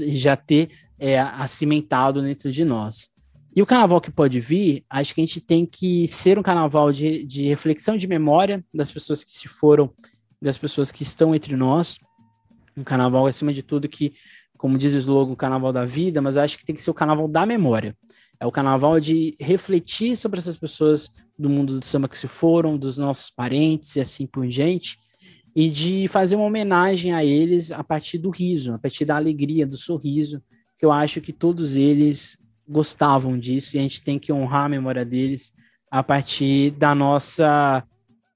já 0.10 0.36
ter 0.38 0.69
é, 0.97 1.19
acimentado 1.19 2.21
dentro 2.21 2.51
de 2.51 2.63
nós. 2.63 3.10
E 3.53 3.62
o 3.62 3.65
carnaval 3.65 3.99
que 3.99 4.10
pode 4.10 4.39
vir, 4.39 4.86
acho 4.89 5.13
que 5.13 5.21
a 5.21 5.25
gente 5.25 5.41
tem 5.41 5.65
que 5.65 6.07
ser 6.07 6.39
um 6.39 6.43
carnaval 6.43 6.91
de, 6.91 7.25
de 7.25 7.49
reflexão 7.49 7.97
de 7.97 8.07
memória 8.07 8.63
das 8.73 8.89
pessoas 8.89 9.23
que 9.23 9.36
se 9.36 9.49
foram, 9.49 9.93
das 10.41 10.57
pessoas 10.57 10.89
que 10.89 11.03
estão 11.03 11.36
entre 11.36 11.55
nós, 11.57 11.97
um 12.75 12.84
carnaval, 12.84 13.25
acima 13.25 13.53
de 13.53 13.63
tudo, 13.63 13.88
que, 13.88 14.13
como 14.57 14.77
diz 14.77 14.93
o 14.93 14.97
slogan, 14.97 15.34
o 15.34 15.36
carnaval 15.36 15.73
da 15.73 15.86
vida, 15.86 16.21
mas 16.21 16.36
eu 16.36 16.41
acho 16.41 16.57
que 16.57 16.65
tem 16.65 16.75
que 16.75 16.81
ser 16.81 16.91
o 16.91 16.93
carnaval 16.93 17.27
da 17.27 17.45
memória. 17.45 17.95
É 18.39 18.45
o 18.45 18.51
carnaval 18.51 18.99
de 18.99 19.36
refletir 19.39 20.15
sobre 20.15 20.39
essas 20.39 20.57
pessoas 20.57 21.12
do 21.38 21.49
mundo 21.49 21.79
do 21.79 21.86
samba 21.86 22.10
que 22.10 22.17
se 22.17 22.27
foram, 22.27 22.77
dos 22.77 22.97
nossos 22.97 23.29
parentes 23.29 23.95
e 23.95 24.01
assim 24.01 24.25
por 24.25 24.47
diante, 24.47 24.97
e 25.55 25.69
de 25.69 26.07
fazer 26.07 26.36
uma 26.36 26.45
homenagem 26.45 27.13
a 27.13 27.23
eles 27.23 27.71
a 27.71 27.84
partir 27.84 28.17
do 28.17 28.29
riso, 28.29 28.73
a 28.73 28.79
partir 28.79 29.05
da 29.05 29.15
alegria, 29.15 29.67
do 29.67 29.77
sorriso, 29.77 30.41
que 30.79 30.86
eu 30.86 30.91
acho 30.91 31.21
que 31.21 31.31
todos 31.31 31.75
eles 31.75 32.38
gostavam 32.67 33.38
disso 33.38 33.75
e 33.75 33.79
a 33.79 33.81
gente 33.81 34.03
tem 34.03 34.17
que 34.17 34.31
honrar 34.31 34.65
a 34.65 34.69
memória 34.69 35.05
deles 35.05 35.53
a 35.91 36.01
partir 36.01 36.71
da 36.71 36.95
nossa 36.95 37.84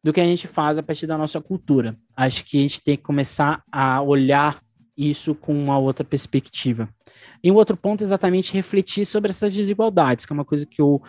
do 0.05 0.13
que 0.13 0.21
a 0.21 0.23
gente 0.23 0.47
faz 0.47 0.77
a 0.77 0.83
partir 0.83 1.07
da 1.07 1.17
nossa 1.17 1.41
cultura. 1.41 1.97
Acho 2.15 2.45
que 2.45 2.59
a 2.59 2.61
gente 2.61 2.79
tem 2.79 2.95
que 2.95 3.01
começar 3.01 3.63
a 3.71 3.99
olhar 4.03 4.61
isso 4.95 5.33
com 5.33 5.51
uma 5.51 5.79
outra 5.79 6.05
perspectiva. 6.05 6.87
E 7.43 7.51
um 7.51 7.55
outro 7.55 7.75
ponto 7.75 8.01
é 8.01 8.03
exatamente 8.03 8.53
refletir 8.53 9.03
sobre 9.03 9.31
essas 9.31 9.51
desigualdades, 9.51 10.23
que 10.23 10.31
é 10.31 10.35
uma 10.35 10.45
coisa 10.45 10.63
que 10.63 10.79
eu 10.79 11.01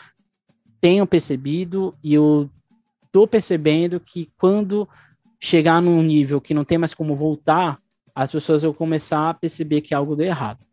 tenho 0.81 1.07
percebido 1.07 1.95
e 2.03 2.15
eu 2.15 2.49
estou 3.05 3.27
percebendo 3.27 4.01
que 4.01 4.31
quando 4.39 4.89
chegar 5.39 5.83
num 5.83 6.03
nível 6.03 6.41
que 6.41 6.55
não 6.55 6.65
tem 6.65 6.79
mais 6.79 6.95
como 6.95 7.15
voltar, 7.15 7.79
as 8.15 8.33
pessoas 8.33 8.63
vão 8.63 8.73
começar 8.73 9.29
a 9.29 9.35
perceber 9.35 9.83
que 9.83 9.95
algo 9.95 10.17
deu 10.17 10.29
errado. 10.29 10.65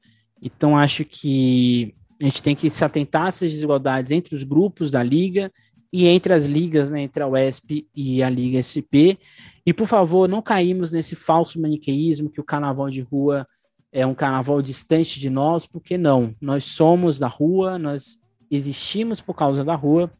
Então, 0.42 0.78
acho 0.78 1.04
que 1.04 1.94
a 2.22 2.24
gente 2.24 2.42
tem 2.42 2.56
que 2.56 2.70
se 2.70 2.86
atentar 2.86 3.26
a 3.26 3.28
essas 3.28 3.52
desigualdades 3.52 4.12
entre 4.12 4.34
os 4.34 4.44
grupos 4.44 4.90
da 4.90 5.04
liga 5.04 5.52
e 5.94 6.08
entre 6.08 6.34
as 6.34 6.46
ligas, 6.46 6.90
né, 6.90 7.04
entre 7.04 7.22
a 7.22 7.28
UESP 7.28 7.88
e 7.96 8.24
a 8.24 8.30
Liga 8.30 8.58
SP. 8.58 9.22
E, 9.64 9.72
por 9.72 9.86
favor, 9.86 10.28
não 10.28 10.42
caímos 10.42 10.92
nesse 10.92 11.16
falso 11.16 11.62
maniqueísmo 11.62 12.32
que 12.32 12.42
o 12.42 12.44
carnaval 12.44 12.90
de 12.90 13.02
rua 13.02 13.48
é 13.92 14.04
um 14.04 14.16
carnaval 14.16 14.60
distante 14.60 15.20
de 15.20 15.30
nós, 15.30 15.68
porque 15.68 15.96
não. 15.96 16.36
Nós 16.42 16.66
somos 16.66 17.20
da 17.20 17.28
rua, 17.28 17.78
nós 17.78 18.20
existimos 18.50 19.22
por 19.22 19.36
causa 19.36 19.64
da 19.64 19.76
rua, 19.76 20.12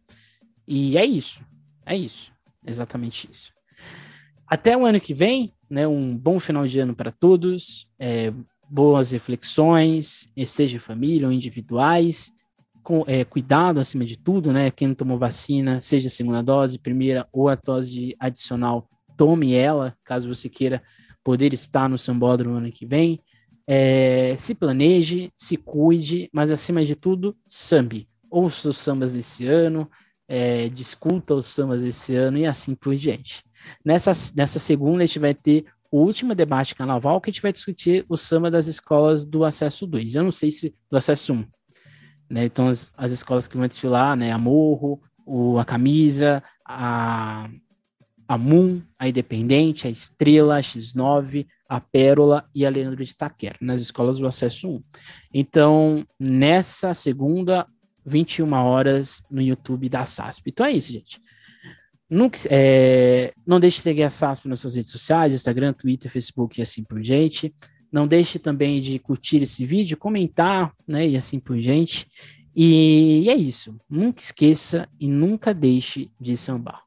e 0.68 0.96
é 0.96 1.04
isso. 1.04 1.44
É 1.84 1.98
isso. 1.98 2.32
Exatamente 2.64 3.28
isso. 3.32 3.52
Até 4.46 4.78
o 4.78 4.86
ano 4.86 5.02
que 5.02 5.14
vem, 5.14 5.52
né, 5.68 5.88
um 5.88 6.16
bom 6.16 6.40
final 6.40 6.68
de 6.68 6.80
ano 6.80 6.96
para 6.96 7.12
todos, 7.12 7.90
é, 7.98 8.32
boas 8.70 9.10
reflexões, 9.10 10.30
seja 10.46 10.80
família 10.80 11.28
ou 11.28 11.34
individuais, 11.34 12.32
é, 13.08 13.24
cuidado 13.24 13.80
acima 13.80 14.06
de 14.06 14.18
tudo, 14.18 14.52
né? 14.52 14.72
Quem 14.72 14.90
não 14.90 14.96
tomou 14.96 15.18
vacina, 15.18 15.80
seja 15.82 16.08
a 16.08 16.12
segunda 16.12 16.42
dose, 16.42 16.80
primeira 16.80 17.28
ou 17.32 17.50
a 17.50 17.56
dose 17.56 18.16
adicional, 18.20 18.90
tome 19.18 19.54
ela, 19.54 19.96
caso 20.04 20.28
você 20.28 20.50
queira 20.50 20.82
poder 21.24 21.54
estar 21.54 21.88
no 21.88 21.98
sambódromo 21.98 22.58
ano 22.58 22.72
que 22.72 22.86
vem. 22.86 23.20
É, 23.66 24.36
se 24.38 24.54
planeje, 24.54 25.32
se 25.38 25.56
cuide, 25.56 26.30
mas 26.34 26.52
acima 26.52 26.84
de 26.84 26.96
tudo, 26.96 27.36
sambe. 27.48 28.08
Ouça 28.30 28.70
os 28.70 28.78
sambas 28.78 29.14
desse 29.14 29.48
ano, 29.48 29.90
é, 30.28 30.68
discuta 30.70 31.34
os 31.36 31.46
sambas 31.46 31.82
desse 31.82 32.16
ano 32.16 32.38
e 32.38 32.46
assim 32.46 32.76
por 32.76 32.96
diante. 32.96 33.44
Nessa, 33.86 34.12
nessa 34.36 34.60
segunda, 34.60 35.04
a 35.04 35.06
gente 35.06 35.20
vai 35.20 35.34
ter 35.34 35.66
o 35.92 36.00
último 36.00 36.34
debate 36.34 36.76
carnaval 36.76 37.22
que 37.22 37.30
a 37.30 37.32
gente 37.32 37.42
vai 37.42 37.54
discutir 37.54 38.04
o 38.10 38.18
samba 38.18 38.50
das 38.50 38.66
escolas 38.68 39.26
do 39.26 39.46
acesso 39.46 39.86
2. 39.86 40.16
Eu 40.16 40.24
não 40.24 40.32
sei 40.32 40.50
se 40.50 40.74
do 40.90 40.98
acesso 40.98 41.34
1. 41.34 41.46
Né? 42.30 42.46
Então, 42.46 42.68
as, 42.68 42.92
as 42.98 43.12
escolas 43.12 43.48
que 43.48 43.58
vão 43.58 43.68
desfilar, 43.68 44.16
né? 44.16 44.32
A 44.32 44.38
Morro, 44.38 45.02
o, 45.26 45.58
a 45.58 45.66
Camisa, 45.66 46.44
a, 46.66 47.50
a 48.28 48.38
Moon, 48.38 48.82
a 48.98 49.08
Independente, 49.08 49.88
a 49.88 49.90
Estrela, 49.90 50.58
a 50.58 50.62
X9, 50.62 51.46
a 51.68 51.80
Pérola 51.80 52.46
e 52.54 52.66
a 52.66 52.70
Leandro 52.70 53.04
de 53.04 53.16
Taquera, 53.16 53.58
nas 53.60 53.82
escolas 53.82 54.20
do 54.20 54.28
Acesso 54.28 54.70
1. 54.70 54.84
Então, 55.34 56.06
nessa 56.20 56.94
segunda, 56.94 57.68
21 58.06 58.52
horas, 58.54 59.24
no 59.30 59.42
YouTube 59.42 59.90
da 59.90 60.06
SASP. 60.06 60.50
Então 60.50 60.66
é 60.66 60.72
isso, 60.72 60.92
gente. 60.92 61.22
Nunca, 62.10 62.38
é, 62.50 63.34
não 63.46 63.60
deixe 63.60 63.78
de 63.78 63.84
seguir 63.84 64.04
a 64.04 64.10
SASP 64.10 64.48
nas 64.48 64.60
suas 64.60 64.76
redes 64.76 64.92
sociais, 64.92 65.34
Instagram, 65.34 65.74
Twitter, 65.74 66.12
Facebook 66.12 66.60
e 66.60 66.62
assim 66.64 66.84
por 66.84 67.02
diante. 67.02 67.54
Não 67.94 68.08
deixe 68.08 68.40
também 68.40 68.80
de 68.80 68.98
curtir 68.98 69.44
esse 69.44 69.64
vídeo, 69.64 69.96
comentar, 69.96 70.74
né, 70.88 71.08
e 71.08 71.16
assim 71.16 71.40
por 71.40 71.60
diante. 71.60 72.08
E 72.56 73.30
é 73.30 73.36
isso. 73.36 73.76
Nunca 73.88 74.20
esqueça 74.20 74.90
e 75.00 75.08
nunca 75.08 75.54
deixe 75.54 76.10
de 76.20 76.36
sambar. 76.36 76.84